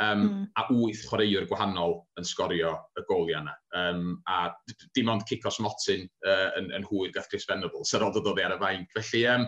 Um, 0.00 0.22
mm. 0.22 0.44
A 0.56 0.62
wyth 0.72 1.02
chwaraewr 1.04 1.44
gwahanol 1.50 1.98
yn 2.16 2.24
sgorio 2.24 2.72
y 2.96 3.04
goliau 3.10 3.42
yna. 3.42 3.52
Um, 3.76 4.14
a 4.30 4.48
dim 4.96 5.10
ond 5.12 5.26
Cicos 5.28 5.60
Motin 5.60 6.06
uh, 6.26 6.48
yn, 6.58 6.70
yn 6.78 6.86
hwyr 6.88 7.12
gath 7.12 7.28
Chris 7.28 7.44
Venables 7.48 7.92
ar 7.94 8.06
ôl 8.06 8.14
dod 8.14 8.30
oddi 8.32 8.46
ar 8.46 8.56
y 8.56 8.60
fain. 8.62 8.86
Felly, 8.94 9.26
um, 9.34 9.44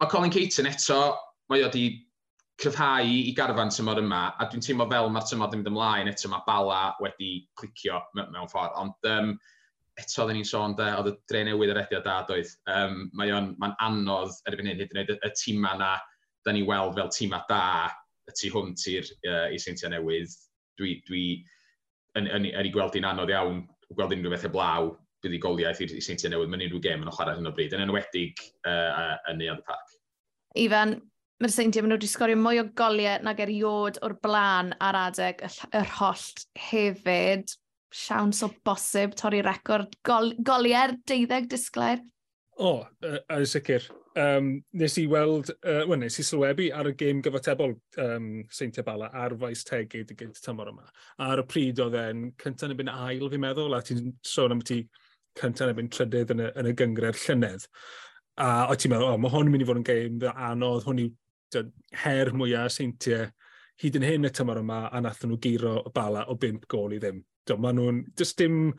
mae 0.00 0.12
Colin 0.12 0.34
Caton 0.34 0.70
eto, 0.70 1.00
mae 1.50 1.64
o 1.64 1.66
wedi 1.66 1.88
cryfhau 2.62 3.10
i 3.10 3.34
garfan 3.36 3.74
tymor 3.74 4.00
yma, 4.00 4.22
a 4.38 4.46
dwi'n 4.48 4.64
teimlo 4.64 4.86
fel 4.88 5.10
mae'r 5.12 5.28
tymor 5.28 5.50
ddim 5.52 5.66
ymlaen 5.68 6.08
eto 6.12 6.30
mae 6.32 6.46
bala 6.46 6.80
wedi 7.02 7.32
clicio 7.58 8.00
mewn 8.16 8.48
ffordd, 8.48 8.78
ond 8.80 9.10
um, 9.12 9.34
eto 10.00 10.22
oedden 10.22 10.38
ni'n 10.38 10.48
sôn, 10.48 10.76
de, 10.78 10.86
oedd 10.96 11.10
y 11.10 11.14
dre 11.28 11.42
newydd 11.48 11.74
yr 11.74 11.82
ediad 11.82 12.06
da, 12.06 12.20
doedd. 12.28 12.54
Um, 12.72 13.06
mae'n 13.18 13.52
mae 13.60 13.76
anodd 13.84 14.38
erbyn 14.48 14.70
hyn, 14.70 14.80
hyd 14.80 14.94
yn 14.94 15.02
oed 15.02 15.12
y, 15.16 15.20
y 15.26 15.32
tîma 15.36 15.74
yna, 15.76 15.92
da 16.46 16.54
ni 16.54 16.62
weld 16.68 16.96
fel 16.96 17.12
tîma 17.12 17.42
da, 17.50 17.62
y 18.26 18.36
tu 18.36 18.52
hwnt 18.54 18.86
i'r 18.92 19.10
uh, 19.30 19.48
i 19.54 19.58
seintiau 19.62 19.92
newydd. 19.92 20.36
Dwi, 20.76 20.98
dwi 21.08 21.24
yn, 22.18 22.26
yn, 22.28 22.48
yn, 22.50 22.68
i 22.68 22.72
gweld 22.72 22.96
i'n 22.98 23.08
anodd 23.08 23.32
iawn, 23.32 23.62
gweld 23.94 24.14
unrhyw 24.16 24.34
beth 24.34 24.48
blaw, 24.52 24.90
bydd 25.24 25.36
i 25.36 25.42
goliaeth 25.42 25.82
i'r 25.84 25.94
seintiau 26.04 26.32
newydd, 26.32 26.52
mae'n 26.52 26.66
unrhyw 26.66 26.82
gem 26.84 27.04
yn 27.04 27.12
chwarae 27.14 27.38
hyn 27.38 27.48
o 27.48 27.52
bryd, 27.56 27.76
yn 27.76 27.84
enwedig 27.86 28.42
uh, 28.68 29.14
yn 29.30 29.40
neuad 29.40 29.62
y 29.62 29.68
parc. 29.68 29.94
Ifan, 30.56 30.96
mae'r 31.42 31.52
seintiau 31.52 31.84
maen 31.84 31.94
nhw 31.94 32.00
wedi 32.00 32.10
sgorio 32.10 32.40
mwy 32.40 32.62
o 32.62 32.66
goliau 32.78 33.22
nag 33.26 33.40
eriod 33.44 34.00
o'r 34.06 34.16
blaen 34.24 34.72
ar 34.84 34.98
adeg 35.06 35.44
yr 35.46 35.94
hollt 35.98 36.46
hefyd. 36.70 37.54
Siawns 37.96 38.42
o 38.44 38.50
bosib 38.66 39.14
torri 39.16 39.42
record 39.46 39.94
gol, 40.04 40.32
goliau'r 40.44 40.96
deuddeg 41.08 41.46
disglair. 41.52 42.02
O, 42.56 42.72
oh, 42.80 43.16
yn 43.32 43.46
sicr 43.48 43.84
um, 44.20 44.50
nes 44.80 44.96
i 44.98 45.06
weld, 45.10 45.50
uh, 45.62 45.82
well, 45.86 46.00
nes 46.00 46.18
i 46.20 46.24
sylwebu 46.26 46.70
ar 46.74 46.90
y 46.90 46.94
gêm 46.98 47.22
gyfatebol 47.24 47.74
um, 48.02 48.30
Seintia 48.52 48.84
Bala 48.86 49.10
ar 49.24 49.36
faes 49.40 49.64
tegyd 49.68 50.12
y 50.12 50.16
gynt 50.22 50.40
tymor 50.44 50.72
yma. 50.72 50.86
Ar 51.26 51.42
y 51.42 51.46
pryd 51.48 51.82
oedd 51.84 51.98
e'n 52.00 52.26
cyntaf 52.42 52.70
yn 52.70 52.76
ebyn 52.76 52.92
ail, 52.92 53.28
fi'n 53.32 53.44
meddwl, 53.44 53.76
a 53.76 53.82
ti'n 53.84 54.12
sôn 54.26 54.56
am 54.56 54.64
ti 54.64 54.82
cyntaf 55.40 55.68
yn 55.68 55.74
ebyn 55.74 55.92
trydydd 55.92 56.34
yn 56.34 56.44
y, 56.46 56.50
yn 56.62 56.70
y 56.72 56.74
gyngred 56.80 57.20
llynedd. 57.24 57.68
A 58.42 58.50
o 58.72 58.76
ti'n 58.76 58.94
meddwl, 58.94 59.14
o, 59.14 59.20
mae 59.20 59.34
hwn 59.34 59.48
yn 59.48 59.54
mynd 59.54 59.66
i 59.66 59.70
fod 59.70 59.80
yn 59.82 59.88
gêm 59.88 60.20
dda 60.22 60.34
anodd, 60.50 60.86
hwn 60.88 61.02
yw 61.06 61.64
her 62.02 62.32
mwyaf 62.36 62.74
Seintia 62.74 63.26
hyd 63.80 63.96
yn 63.98 64.06
hyn 64.06 64.28
y 64.28 64.32
tymor 64.32 64.60
yma, 64.62 64.86
a 64.88 65.00
nath 65.04 65.24
nhw 65.24 65.38
giro 65.42 65.78
y 65.84 65.92
bala 65.94 66.24
o 66.32 66.36
bimp 66.40 66.64
gol 66.72 66.96
i 66.96 67.00
ddim. 67.00 67.20
Do, 67.46 67.56
Maen 67.60 67.78
nhw'n, 67.78 68.02
dys 68.18 68.32
dim 68.38 68.72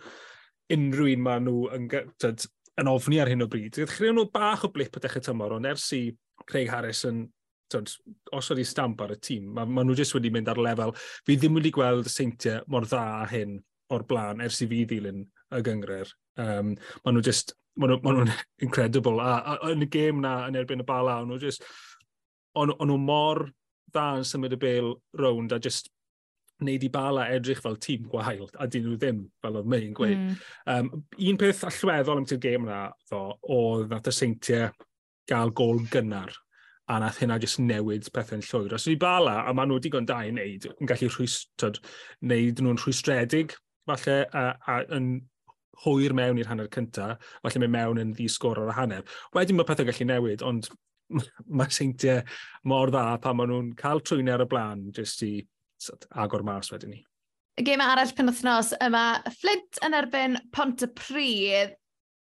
unrhyw 0.73 1.13
un 1.13 1.23
maen 1.23 1.45
nhw 1.47 1.67
yn, 1.77 1.85
tyd, 2.19 2.45
yn 2.81 2.89
ofni 2.91 3.21
ar 3.21 3.31
hyn 3.31 3.45
o 3.45 3.49
bryd. 3.51 3.79
Chreu 3.89 4.13
nhw 4.13 4.27
bach 4.33 4.65
o 4.67 4.71
blip 4.73 4.97
o 4.97 5.01
dechrau 5.01 5.23
tymor, 5.25 5.57
ond 5.57 5.69
ers 5.69 5.87
i 5.97 6.03
Craig 6.47 6.69
Harris 6.71 7.03
yn 7.09 7.25
tyd, 7.71 7.91
os 8.35 8.51
oedd 8.53 8.63
stamp 8.67 9.01
ar 9.03 9.15
y 9.15 9.19
tîm, 9.19 9.49
mae 9.55 9.67
ma 9.67 9.83
nhw 9.85 9.97
jyst 9.97 10.15
wedi 10.15 10.31
mynd 10.33 10.51
ar 10.51 10.61
lefel. 10.61 10.93
Fi 11.27 11.37
ddim 11.37 11.57
wedi 11.57 11.73
gweld 11.75 12.07
y 12.07 12.13
seintiau 12.13 12.63
mor 12.71 12.87
dda 12.87 13.03
a 13.23 13.25
hyn 13.31 13.57
o'r 13.93 14.05
blaen 14.07 14.43
ers 14.43 14.61
i 14.63 14.69
fi 14.69 14.83
ddilyn 14.87 15.25
y 15.25 15.61
gyngred. 15.65 16.13
Um, 16.43 16.75
mae 17.03 17.15
nhw 17.15 17.25
jyst, 17.25 17.55
mae 17.79 17.91
nhw'n 17.91 18.03
ma 18.05 18.15
nhw, 18.15 18.39
incredible. 18.67 19.19
A, 19.23 19.37
a, 19.41 19.59
yn 19.73 19.85
y 19.85 19.89
gêm 19.91 20.21
na, 20.23 20.39
yn 20.51 20.59
erbyn 20.61 20.83
y 20.83 20.87
bala, 20.87 21.19
ond 21.23 21.33
nhw 21.33 21.41
jyst, 21.43 21.65
ond 22.57 22.75
nhw 22.77 22.99
mor 23.01 23.47
dda 23.93 24.09
yn 24.19 24.27
symud 24.27 24.55
y 24.55 24.59
bel 24.61 24.93
rownd 25.17 25.55
a 25.55 25.61
jyst 25.63 25.89
wneud 26.61 26.85
i 26.87 26.89
bala 26.93 27.27
edrych 27.33 27.61
fel 27.61 27.77
tîm 27.81 28.07
gwael, 28.09 28.47
a 28.57 28.67
dyn 28.71 28.87
nhw 28.87 28.97
ddim, 28.97 29.21
fel 29.43 29.59
oedd 29.59 29.69
May'n 29.69 29.93
gweud. 29.97 30.17
Mm. 30.17 30.41
Um, 30.73 31.05
un 31.29 31.39
peth 31.41 31.63
allweddol 31.67 32.21
am 32.21 32.27
ti'r 32.29 32.41
gêm 32.41 32.65
yna, 32.65 32.81
ddo, 33.09 33.21
oedd 33.53 33.93
nath 33.93 34.09
y 34.09 34.15
seintiau 34.15 34.71
gael 35.29 35.53
gol 35.57 35.83
gynnar, 35.93 36.33
a 36.87 36.99
nath 37.03 37.19
hynna 37.21 37.37
jyst 37.43 37.61
newid 37.61 38.09
pethau'n 38.15 38.43
llwyr. 38.47 38.77
Os 38.77 38.87
wedi 38.87 38.99
bala, 39.01 39.41
a 39.43 39.53
maen 39.53 39.69
nhw 39.73 39.79
digon 39.83 40.07
da 40.09 40.21
i 40.25 40.31
wneud, 40.31 40.69
yn 40.73 40.89
gallu 40.89 41.11
rhwystod, 41.11 41.81
wneud 42.25 42.63
nhw'n 42.63 42.81
rhwystredig, 42.81 43.57
falle, 43.87 44.17
a, 44.33 44.47
a, 44.57 44.79
yn 44.97 45.11
hwyr 45.83 46.15
mewn 46.17 46.39
i'r 46.41 46.49
hanner 46.49 46.69
cyntaf, 46.73 47.21
falle 47.43 47.61
mae 47.61 47.73
mewn 47.75 48.01
yn 48.01 48.15
ddisgor 48.17 48.63
ar 48.63 48.71
y 48.71 48.77
hanner. 48.79 49.17
Wedyn 49.35 49.59
mae 49.59 49.67
pethau 49.67 49.85
gallu 49.89 50.07
newid, 50.09 50.45
ond 50.47 50.71
mae 51.59 51.71
seintiau 51.71 52.23
mor 52.67 52.91
dda 52.91 53.19
pan 53.23 53.37
maen 53.37 53.53
nhw'n 53.53 53.69
cael 53.79 54.01
trwy'n 54.01 54.33
ar 54.33 54.43
y 54.47 54.49
blaen, 54.49 54.87
jyst 54.95 55.21
i 55.27 55.35
agor 56.15 56.45
mas 56.47 56.71
wedyn 56.73 56.95
ni. 56.95 57.03
Y 57.57 57.65
gêm 57.65 57.81
arall 57.81 58.13
penwthnos 58.13 58.73
yma, 58.85 59.23
Flint 59.39 59.79
yn 59.85 59.95
erbyn 59.97 60.37
Pont 60.53 60.83
y 60.85 60.89
Pryd, 60.93 61.73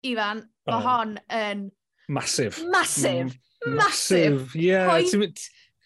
Ifan, 0.07 0.45
oh. 0.47 0.71
mae 0.71 0.85
hon 0.85 1.15
yn... 1.35 1.65
Masif. 2.09 2.61
Masif. 2.71 3.35
Mm, 3.65 3.75
masif. 3.75 4.53
Yeah, 4.55 4.87
Pwynt, 4.87 5.41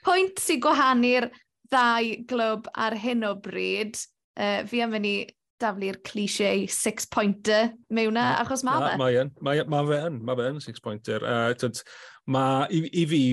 pwynt 0.06 0.42
sy'n 0.44 0.62
gwahanu'r 0.62 1.32
ddau 1.74 2.12
glwb 2.30 2.70
ar 2.78 2.96
hyn 3.00 3.26
o 3.26 3.34
bryd. 3.42 3.98
Uh, 4.38 4.62
fi 4.70 4.84
am 4.86 4.94
fynd 4.94 5.10
i 5.10 5.16
daflu'r 5.62 6.00
cliché 6.06 6.52
six-pointer 6.70 7.72
mewn 7.90 8.14
mm. 8.14 8.18
na, 8.20 8.28
achos 8.44 8.64
mae 8.68 8.86
fe. 8.86 9.02
Mae 9.02 9.20
yn, 9.24 9.34
mae 9.46 9.66
ma 9.70 9.82
fe 9.90 10.00
yn, 10.12 10.22
mae 10.26 10.40
fe 10.40 10.50
yn 10.54 10.64
six-pointer. 10.64 11.26
Uh, 11.26 11.74
mae, 12.30 12.70
i, 12.70 12.86
I 13.02 13.06
fi, 13.10 13.24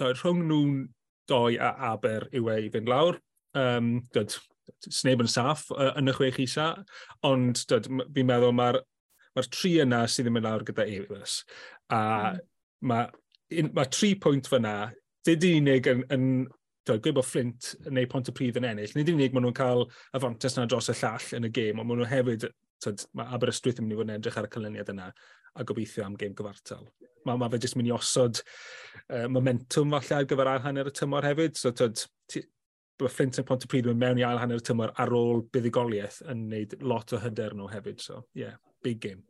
rhwng 0.00 0.44
nhw'n 0.48 0.76
doi 1.28 1.56
a 1.58 1.74
Aber 1.92 2.28
yw 2.32 2.52
e 2.54 2.60
i 2.66 2.72
fynd 2.72 2.88
lawr 2.90 3.20
um, 3.58 3.96
dod, 4.14 4.36
sneb 4.86 5.22
yn 5.24 5.30
saff 5.30 5.66
uh, 5.74 5.92
yn 5.98 6.10
y 6.10 6.14
chwech 6.16 6.42
isa, 6.44 6.72
ond 7.26 7.62
fi'n 7.68 8.28
meddwl 8.28 8.54
mae'r 8.56 8.82
mae 9.36 9.48
tri 9.52 9.76
yna 9.84 10.04
sydd 10.08 10.26
ddim 10.26 10.38
yn 10.40 10.46
lawr 10.46 10.64
gyda 10.66 10.86
Eilers. 10.88 11.40
A 11.92 12.00
mm. 12.32 12.44
mae, 12.88 13.66
ma 13.76 13.84
tri 13.92 14.14
pwynt 14.20 14.48
fyna, 14.50 14.76
dyd 15.26 15.44
unig 15.48 15.88
yn, 15.92 16.04
yn 16.14 16.28
dod, 16.86 17.02
gwybo 17.04 17.24
Flint 17.26 17.74
neu 17.90 18.08
Pont 18.10 18.30
y 18.30 18.34
Pryd 18.36 18.60
yn 18.60 18.68
ennill, 18.68 18.94
nid 18.96 19.10
unig 19.12 19.34
maen 19.34 19.46
nhw'n 19.48 19.56
cael 19.56 19.84
y 19.86 20.22
fantes 20.22 20.56
yna 20.56 20.68
dros 20.70 20.90
y 20.92 20.96
llall 21.00 21.32
yn 21.38 21.48
y 21.48 21.52
gêm, 21.52 21.82
ond 21.82 21.90
maen 21.90 22.02
nhw 22.02 22.08
hefyd, 22.10 22.48
tyd, 22.84 23.04
mae 23.16 23.36
Aberystwyth 23.36 23.82
yn 23.82 23.88
mynd 23.88 23.96
i 23.96 24.00
fod 24.00 24.08
yn 24.08 24.16
edrych 24.16 24.38
ar 24.40 24.48
y 24.48 24.52
canlyniad 24.52 24.92
yna 24.94 25.10
a 25.56 25.64
gobeithio 25.66 26.04
am 26.06 26.16
gêm 26.20 26.34
gyfartal. 26.36 26.84
Mae 27.26 27.40
ma 27.40 27.48
fe 27.50 27.60
jyst 27.62 27.76
mynd 27.78 27.90
i 27.90 27.94
osod 27.96 28.40
uh, 28.40 29.26
momentum 29.32 29.94
falle 29.96 30.20
ar 30.20 30.28
gyfer 30.30 30.52
ar 30.52 30.64
hanner 30.64 30.90
y 30.90 30.94
tymor 30.94 31.26
hefyd, 31.26 31.58
so 31.58 31.72
tyd, 31.74 32.06
bod 32.98 33.12
Flint 33.12 33.38
a 33.40 33.44
Pontypridd 33.46 33.88
mewn 33.94 34.20
i 34.20 34.24
ail 34.26 34.40
hanner 34.40 34.62
tymor 34.64 34.92
ar 35.00 35.12
ôl 35.14 35.42
buddigoliaeth 35.52 36.22
yn 36.32 36.46
wneud 36.48 36.76
lot 36.82 37.12
o 37.12 37.20
hyder 37.22 37.56
nhw 37.56 37.68
hefyd. 37.72 38.02
So, 38.02 38.24
yeah, 38.34 38.56
big 38.84 39.00
game. 39.00 39.24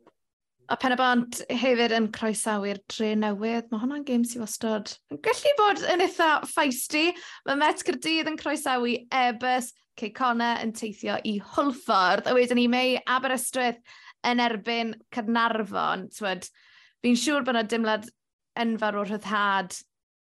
A 0.67 0.75
pen 0.75 0.91
y 0.91 0.97
bont 0.99 1.41
hefyd 1.47 1.93
yn 1.95 2.09
croesawu'r 2.15 2.81
dre 2.91 3.13
newydd. 3.15 3.69
Mae 3.71 3.79
hwnna'n 3.79 4.03
gêm 4.07 4.25
sy'n 4.27 4.43
wastad 4.43 4.91
yn 5.13 5.21
gallu 5.23 5.53
bod 5.59 5.83
yn 5.93 6.03
eitha 6.03 6.31
feisty. 6.51 7.05
Mae 7.47 7.59
Met 7.61 7.83
Cyrdydd 7.87 8.27
yn 8.27 8.39
croesawu 8.39 8.97
Ebus, 9.15 9.71
Ceicona 9.97 10.57
yn 10.61 10.75
teithio 10.75 11.15
i 11.23 11.37
Hwlffordd. 11.53 12.27
A 12.27 12.35
wedyn 12.35 12.59
ni 12.59 12.67
mei 12.71 12.97
Aberystwyth 12.99 13.79
yn 14.27 14.43
erbyn 14.43 14.91
Cynarfon. 15.15 16.09
Fi'n 16.17 17.19
siŵr 17.23 17.47
bod 17.47 17.55
yna 17.55 17.63
dimlad 17.71 18.11
enfawr 18.59 18.99
o 18.99 19.05
rhyddhad 19.07 19.77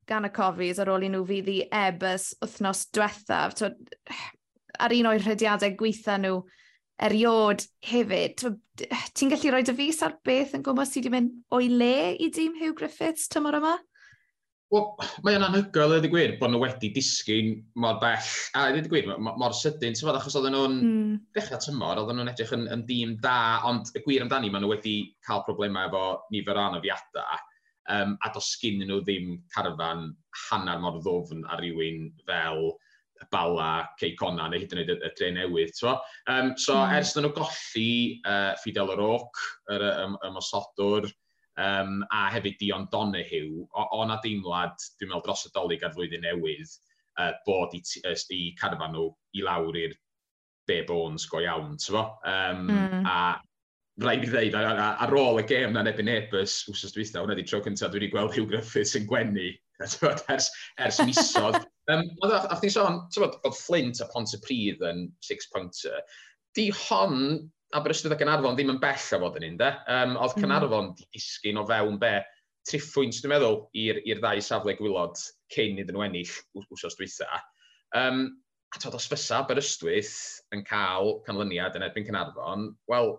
gan 0.10 0.28
y 0.28 0.32
cofis 0.34 0.80
ar 0.82 0.92
ôl 0.94 1.06
i 1.06 1.12
nhw 1.12 1.24
fydd 1.28 1.52
i 1.52 1.60
ebys 1.84 2.32
wythnos 2.42 2.88
diwethaf. 2.96 3.56
To, 3.60 3.72
ar 4.82 4.96
un 4.96 5.12
o'r 5.12 5.22
rhediadau 5.22 5.76
gweitha 5.80 6.18
nhw 6.22 6.42
eriod 7.02 7.64
hefyd. 7.86 8.44
Ti'n 9.18 9.32
gallu 9.34 9.54
rhoi 9.54 9.64
dy 9.68 9.78
fus 9.78 10.02
ar 10.06 10.18
beth 10.26 10.58
yn 10.58 10.66
gwybod 10.66 10.90
sydd 10.90 11.08
wedi 11.08 11.16
mynd 11.16 11.40
o'i 11.56 11.70
le 11.72 11.96
i 12.18 12.30
dîm 12.34 12.60
Hugh 12.60 12.76
Griffiths 12.78 13.30
tymor 13.32 13.58
yma? 13.58 13.78
Wel, 14.72 14.86
mae 15.26 15.36
yna'n 15.36 15.50
anhygoel, 15.50 15.98
ydy 15.98 16.08
gwir, 16.08 16.34
bod 16.40 16.54
nhw 16.54 16.62
wedi 16.62 16.94
disgyn 16.96 17.58
mor 17.84 17.98
bell. 18.00 18.30
A 18.56 18.70
ydy 18.72 18.88
gwir, 18.88 19.10
mor 19.20 19.56
sydyn, 19.58 19.98
ti'n 19.98 20.08
fawr, 20.08 20.16
achos 20.22 20.38
oedden 20.40 20.56
nhw'n 20.56 20.78
mm. 20.78 21.18
dechrau 21.36 21.60
tymor, 21.60 22.00
oedden 22.00 22.22
nhw'n 22.22 22.32
edrych 22.32 22.54
yn, 22.56 22.70
yn 22.72 22.86
dîm 22.88 23.18
da, 23.26 23.36
ond 23.68 23.92
y 23.98 24.04
gwir 24.06 24.24
amdani, 24.24 24.48
maen 24.54 24.64
nhw 24.64 24.72
wedi 24.72 24.96
cael 25.28 25.44
problemau 25.44 25.90
efo 25.90 26.06
nifer 26.32 26.62
o 26.62 26.70
anafiadau 26.70 27.51
um, 27.95 28.15
a 28.23 28.32
does 28.34 28.54
gyn 28.62 28.82
nhw 28.86 29.01
ddim 29.06 29.36
carfan 29.56 30.10
hanner 30.47 30.80
mor 30.82 30.99
ddofn 31.01 31.45
ar 31.51 31.63
rywun 31.63 32.10
fel 32.27 32.71
Bala, 33.30 33.88
Ceicona, 34.01 34.47
neu 34.49 34.62
hyd 34.63 34.71
yn 34.73 34.82
oed 34.82 34.91
y, 34.95 34.97
y 35.06 35.10
dre 35.17 35.27
newydd. 35.36 35.75
So, 35.77 35.91
um, 36.32 36.56
so 36.58 36.73
mm. 36.73 36.95
ers 36.97 37.12
nhw 37.17 37.30
golli 37.36 37.89
uh, 38.25 38.54
Fidel 38.63 38.93
yr 38.95 39.04
Oc, 39.06 39.41
yr 39.75 39.86
ymosodwr, 40.25 41.06
um, 41.62 41.99
a 42.10 42.23
hefyd 42.34 42.58
Dion 42.62 42.88
Donahue, 42.93 43.67
o' 43.77 44.06
na 44.10 44.17
deimlad, 44.23 44.73
dwi'n 44.97 45.12
meddwl, 45.12 45.25
dros 45.27 45.45
y 45.45 45.54
dolyg 45.54 45.86
ar 45.86 45.93
flwyddyn 45.93 46.25
newydd, 46.25 46.73
uh, 47.21 47.32
bod 47.45 47.77
i, 47.77 47.84
i 47.84 48.41
carfan 48.60 48.95
nhw 48.95 49.12
i 49.38 49.45
lawr 49.45 49.77
i'r 49.84 49.95
be 50.69 50.82
bones 50.88 51.27
go 51.30 51.41
iawn, 51.43 51.77
ti'n 51.77 51.97
fo? 51.97 52.06
Um, 52.27 52.67
mm. 52.71 53.06
A 53.06 53.19
rhaid 54.02 54.26
i 54.26 54.32
ddeud, 54.32 54.56
ar, 54.58 54.82
ar 55.06 55.14
ôl 55.18 55.40
y 55.42 55.46
gêm 55.50 55.74
na'n 55.76 55.90
ebyn 55.92 56.12
ebys, 56.12 56.62
wrth 56.70 56.94
dwi 56.96 57.06
eithaf, 57.06 57.24
hwnna 57.24 57.38
di 57.38 57.46
tro 57.48 57.62
cyntaf, 57.66 57.92
dwi 57.92 58.02
wedi 58.02 58.12
gweld 58.14 58.36
Hugh 58.36 58.50
Griffiths 58.50 58.98
yn 59.00 59.08
gwenu, 59.10 59.48
ers, 59.82 60.50
ers 60.82 61.00
misodd. 61.08 61.58
um, 61.94 62.04
a 62.28 62.58
chdi'n 62.60 62.76
sôn, 62.76 63.00
bod, 63.18 63.40
bod 63.46 63.58
Flint 63.58 64.04
a 64.04 64.10
Pont 64.12 64.36
y 64.36 64.42
Pryd 64.44 64.84
yn 64.92 65.08
six-pointer, 65.26 66.04
di 66.58 66.70
hon 66.88 67.50
Aberystwyth 67.78 68.16
a 68.16 68.20
Canarfon 68.20 68.58
ddim 68.58 68.74
yn 68.74 68.82
bell 68.84 69.00
a 69.00 69.20
fod 69.24 69.40
yn 69.40 69.48
un, 69.48 69.58
de? 69.62 69.72
Um, 69.88 70.18
oedd 70.18 70.36
hmm. 70.36 70.46
Cynarfon 70.46 70.90
mm. 70.90 70.96
di 71.00 71.08
disgyn 71.16 71.60
o 71.62 71.66
fewn 71.70 71.98
be, 72.02 72.18
triffwynt, 72.68 73.18
dwi'n 73.22 73.32
meddwl, 73.34 73.62
i'r 73.80 74.22
ddau 74.22 74.44
safle 74.44 74.76
gwylod 74.78 75.18
cyn 75.56 75.80
iddyn 75.82 75.98
nhw 75.98 76.06
ennill 76.06 76.34
wrthos 76.60 76.98
dwytha. 77.00 77.42
Um, 77.98 78.26
a 78.76 78.80
tod 78.80 78.96
os 78.96 79.08
fysa 79.12 79.42
Aberystwyth 79.42 80.14
yn 80.56 80.64
cael 80.68 81.18
canlyniad 81.26 81.76
yn 81.80 81.88
erbyn 81.88 82.08
Cynarfon, 82.08 82.70
wel, 82.92 83.16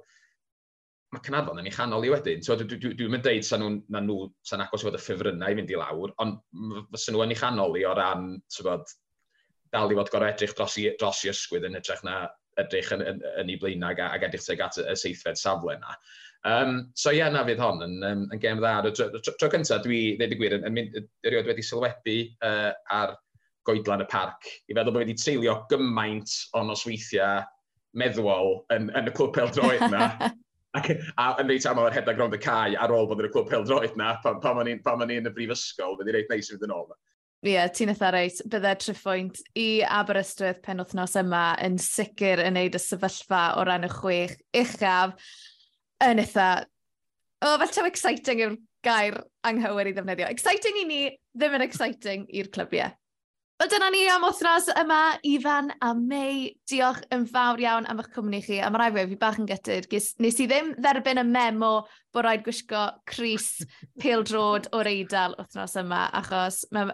mae 1.13 1.25
Cynarfon 1.27 1.61
yn 1.61 1.69
ei 1.69 1.75
chanol 1.75 2.07
i 2.07 2.11
wedyn. 2.13 2.43
So, 2.45 2.57
Dwi'n 2.57 2.71
dwi, 2.71 2.79
dwi, 2.81 2.97
dwi 2.97 3.09
mynd 3.13 3.27
deud 3.27 3.45
sa'n 3.47 3.61
nhw, 3.61 3.73
na 3.93 4.01
nhw, 4.05 4.19
sa'n 4.49 4.65
agos 4.65 4.85
i 4.85 4.89
fod 4.89 4.97
y 4.97 5.01
ffefrynnau 5.03 5.53
i 5.53 5.59
fynd 5.59 5.73
i 5.73 5.79
lawr, 5.79 6.15
ond 6.25 6.39
fysa 6.95 7.13
nhw 7.13 7.25
yn 7.27 7.35
ei 7.35 7.41
chanol 7.41 7.77
i 7.77 7.85
o 7.89 7.93
ran, 7.99 8.31
bod, 8.65 8.95
dal 9.75 9.93
i 9.93 9.99
fod 9.99 10.13
gorau 10.13 10.33
edrych 10.33 10.55
dros 10.57 10.79
i, 10.81 10.89
dros 11.01 11.23
i 11.27 11.33
ysgwydd 11.33 11.69
yn 11.69 11.77
edrych 11.81 12.05
na 12.09 12.23
edrych 12.61 12.91
yn, 12.97 13.05
yn, 13.09 13.21
yn 13.41 13.53
ei 13.53 13.59
blaenau 13.61 13.93
ac, 13.93 14.03
ac 14.09 14.27
edrych 14.29 14.45
tuag 14.45 14.65
at 14.65 14.81
y 14.83 14.97
seithfed 14.99 15.41
safle 15.41 15.77
yna. 15.77 15.97
Um, 16.49 16.75
so 16.99 17.13
ie, 17.13 17.21
yeah, 17.21 17.31
na 17.33 17.45
fydd 17.47 17.61
hon 17.63 17.85
yn, 17.85 17.99
yn, 18.09 18.27
yn 18.35 18.43
gem 18.43 18.61
dda. 18.61 18.75
Tro, 18.97 19.09
tro, 19.15 19.37
tro 19.41 19.51
cyntaf, 19.53 19.85
dwi, 19.85 20.01
ddeud 20.19 20.35
y 20.35 20.39
gwir, 20.41 20.57
yn, 20.59 20.67
yn 20.69 20.77
mynd, 20.77 20.99
erioed 21.29 21.49
wedi 21.49 21.65
sylwebu 21.65 22.19
uh, 22.45 22.73
ar 22.93 23.15
goedlan 23.69 24.05
y 24.05 24.09
parc. 24.11 24.49
I 24.69 24.77
feddwl 24.77 24.97
bod 24.97 25.05
wedi 25.05 25.17
treulio 25.17 25.61
gymaint 25.71 26.35
o 26.57 26.65
nosweithiau 26.67 27.45
meddwol 28.01 28.63
yn, 28.75 28.89
yn 28.97 29.09
y 29.09 29.15
clwb 29.17 29.37
pel 29.37 29.53
droed 29.53 29.85
yna 29.89 30.07
Ac, 30.79 30.89
a 31.21 31.25
yn 31.43 31.51
reit 31.53 31.67
aml 31.69 31.85
yr 31.91 31.97
hedag 31.99 32.21
rownd 32.21 32.37
y 32.37 32.41
cae 32.41 32.77
ar 32.81 32.93
ôl 32.97 33.09
bod 33.09 33.21
yn 33.21 33.29
y 33.29 33.33
clwb 33.33 33.51
peldroed 33.51 33.97
na, 34.01 34.15
pan, 34.25 34.39
pan 34.41 34.57
ma'n 34.57 35.09
ni 35.11 35.19
yn 35.21 35.29
y 35.29 35.33
brifysgol, 35.35 35.99
fyddi 35.99 36.15
reit 36.17 36.33
neis 36.33 36.49
i 36.49 36.55
fynd 36.55 36.65
yn 36.65 36.73
ôl. 36.73 36.87
Ie, 37.43 37.57
yeah, 37.57 37.69
ti'n 37.75 37.91
eitha 37.91 38.13
reit, 38.15 38.41
bydde 38.49 38.73
triffwynt 38.81 39.41
i 39.59 39.67
Aberystwyth 39.83 40.63
penwthnos 40.65 41.17
yma 41.19 41.57
yn 41.67 41.77
sicr 41.83 42.41
yn 42.45 42.55
neud 42.57 42.79
y 42.79 42.81
sefyllfa 42.81 43.43
o 43.59 43.67
ran 43.69 43.85
y 43.85 43.91
chwech 43.93 44.37
uchaf 44.63 45.17
yn 46.07 46.23
eitha... 46.23 46.49
O, 47.43 47.51
oh, 47.51 47.57
fel 47.59 47.73
tew 47.75 47.89
exciting 47.91 48.45
yw'r 48.45 48.57
gair 48.87 49.19
anghywir 49.49 49.91
i 49.91 49.95
ddefnyddio. 49.97 50.31
Exciting 50.31 50.79
i 50.85 50.87
ni, 50.87 51.01
ddim 51.35 51.59
yn 51.59 51.67
exciting 51.67 52.29
i'r 52.31 52.49
clybiau. 52.55 52.95
Wel 53.63 53.71
dyna 53.71 53.89
ni 53.95 54.01
am 54.11 54.25
othras 54.27 54.65
yma, 54.75 55.21
Ifan 55.23 55.69
a 55.87 55.93
May. 55.95 56.49
Diolch 56.67 57.05
yn 57.15 57.29
fawr 57.31 57.61
iawn 57.63 57.85
am 57.87 58.01
eich 58.03 58.09
cwmni 58.11 58.41
chi. 58.43 58.57
A 58.59 58.73
mae 58.75 58.91
rai 58.91 59.05
fi, 59.07 59.15
bach 59.21 59.39
yn 59.39 59.47
gytyd. 59.47 59.87
Nes 60.19 60.41
i 60.43 60.49
ddim 60.51 60.73
dderbyn 60.83 61.23
y 61.23 61.25
memo 61.29 61.71
bod 62.11 62.27
rhaid 62.27 62.43
gwisgo 62.43 62.81
Cris 63.07 63.63
Pildrod 64.03 64.67
o'r 64.75 64.91
eidl 64.91 65.39
wythnos 65.39 65.79
yma, 65.79 66.01
achos 66.11 66.65
mae 66.75 66.91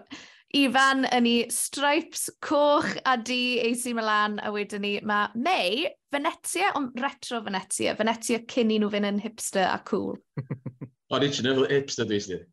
Ifan 0.60 1.08
yn 1.08 1.30
ei 1.32 1.48
stripes 1.48 2.28
coch 2.44 2.92
a 3.08 3.16
di 3.16 3.40
AC 3.64 3.88
Milan, 3.96 4.36
a 4.44 4.52
wedyn 4.52 4.84
ni 4.84 4.94
mae 5.00 5.32
May, 5.40 5.88
Venetia, 6.12 6.74
ond 6.76 7.00
retro 7.00 7.40
Venetia, 7.48 7.96
Venetia 7.96 8.44
cyn 8.44 8.76
i 8.76 8.82
nhw 8.82 8.92
fynd 8.92 9.14
yn 9.14 9.24
hipster 9.24 9.72
a 9.72 9.80
cool. 9.88 10.18
Original 11.16 11.64
hipster, 11.72 12.04
dwi'n 12.04 12.44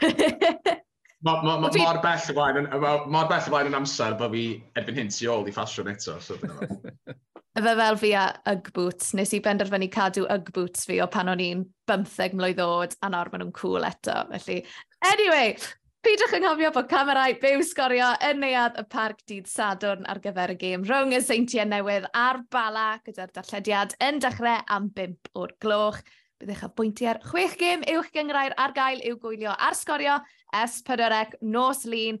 Mor 1.22 1.42
ma, 1.44 1.58
ma, 1.60 1.68
ma, 1.68 1.70
ma 1.76 2.00
bell 2.00 2.30
ymlaen, 2.32 2.68
mor 3.12 3.26
bell 3.28 3.48
ymlaen 3.50 3.68
yn 3.68 3.76
amser 3.76 4.14
bod 4.16 4.32
fi 4.32 4.44
erbyn 4.80 5.02
hyn 5.02 5.10
tu 5.12 5.26
ôl 5.28 5.48
i 5.48 5.52
ffasiwn 5.52 5.90
eto. 5.92 6.16
So, 6.24 6.38
Fe 7.60 7.74
fel 7.76 7.98
fi 8.00 8.12
a 8.16 8.22
Ugg 8.48 8.70
Boots, 8.72 9.10
nes 9.18 9.34
i 9.36 9.40
benderfynu 9.44 9.90
cadw 9.92 10.24
Ugg 10.32 10.48
Boots 10.56 10.86
fi 10.88 11.00
o 11.04 11.08
pan 11.10 11.28
o'n 11.28 11.42
i'n 11.44 11.66
15 11.90 12.38
mlynedd 12.38 12.62
oed, 12.64 12.96
a 13.04 13.10
nawr 13.12 13.28
maen 13.32 13.44
nhw'n 13.44 13.52
cool 13.58 13.84
eto. 13.84 14.14
Felly, 14.32 14.62
anyway, 15.10 15.58
Pidwch 16.00 16.32
yng 16.32 16.46
nghofio 16.46 16.70
bod 16.72 16.86
camerau 16.88 17.34
byw 17.42 17.60
sgorio 17.68 18.06
yn 18.24 18.38
neuad 18.40 18.78
y 18.80 18.86
parc 18.88 19.18
dydd 19.28 19.50
Sadwrn 19.50 20.06
ar 20.08 20.22
gyfer 20.24 20.54
y 20.54 20.56
gêm 20.62 20.86
rhwng 20.88 21.12
y 21.12 21.18
seintiau 21.20 21.68
newydd 21.68 22.06
a'r 22.16 22.40
bala 22.54 22.86
gyda'r 23.04 23.34
darllediad 23.36 23.92
yn 24.08 24.22
dechrau 24.24 24.62
am 24.72 24.88
5 24.96 25.34
o'r 25.36 25.52
gloch. 25.60 26.00
Bydd 26.40 26.54
eich 26.54 26.64
a 26.64 26.70
bwyntiau'r 26.72 27.20
chwech 27.26 27.58
gêm 27.60 27.84
uwch 27.92 28.08
gyngrair 28.14 28.56
ar 28.56 28.72
gael 28.72 29.04
i'w 29.10 29.20
gwylio 29.20 29.52
ar 29.52 29.76
sgorio 29.76 30.16
S4C 30.54 31.40
Nos 31.42 31.84
Lun 31.86 32.20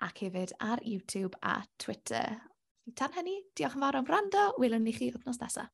ac 0.00 0.22
hefyd 0.24 0.54
ar 0.60 0.80
YouTube 0.84 1.36
a 1.42 1.60
Twitter. 1.78 2.38
Tan 2.96 3.12
hynny, 3.14 3.36
diolch 3.56 3.76
yn 3.76 3.84
fawr 3.84 4.00
am 4.00 4.08
wrando. 4.08 4.46
Wylwn 4.58 4.86
ni 4.86 4.94
chi 4.96 5.10
wythnos 5.14 5.40
nesaf. 5.42 5.68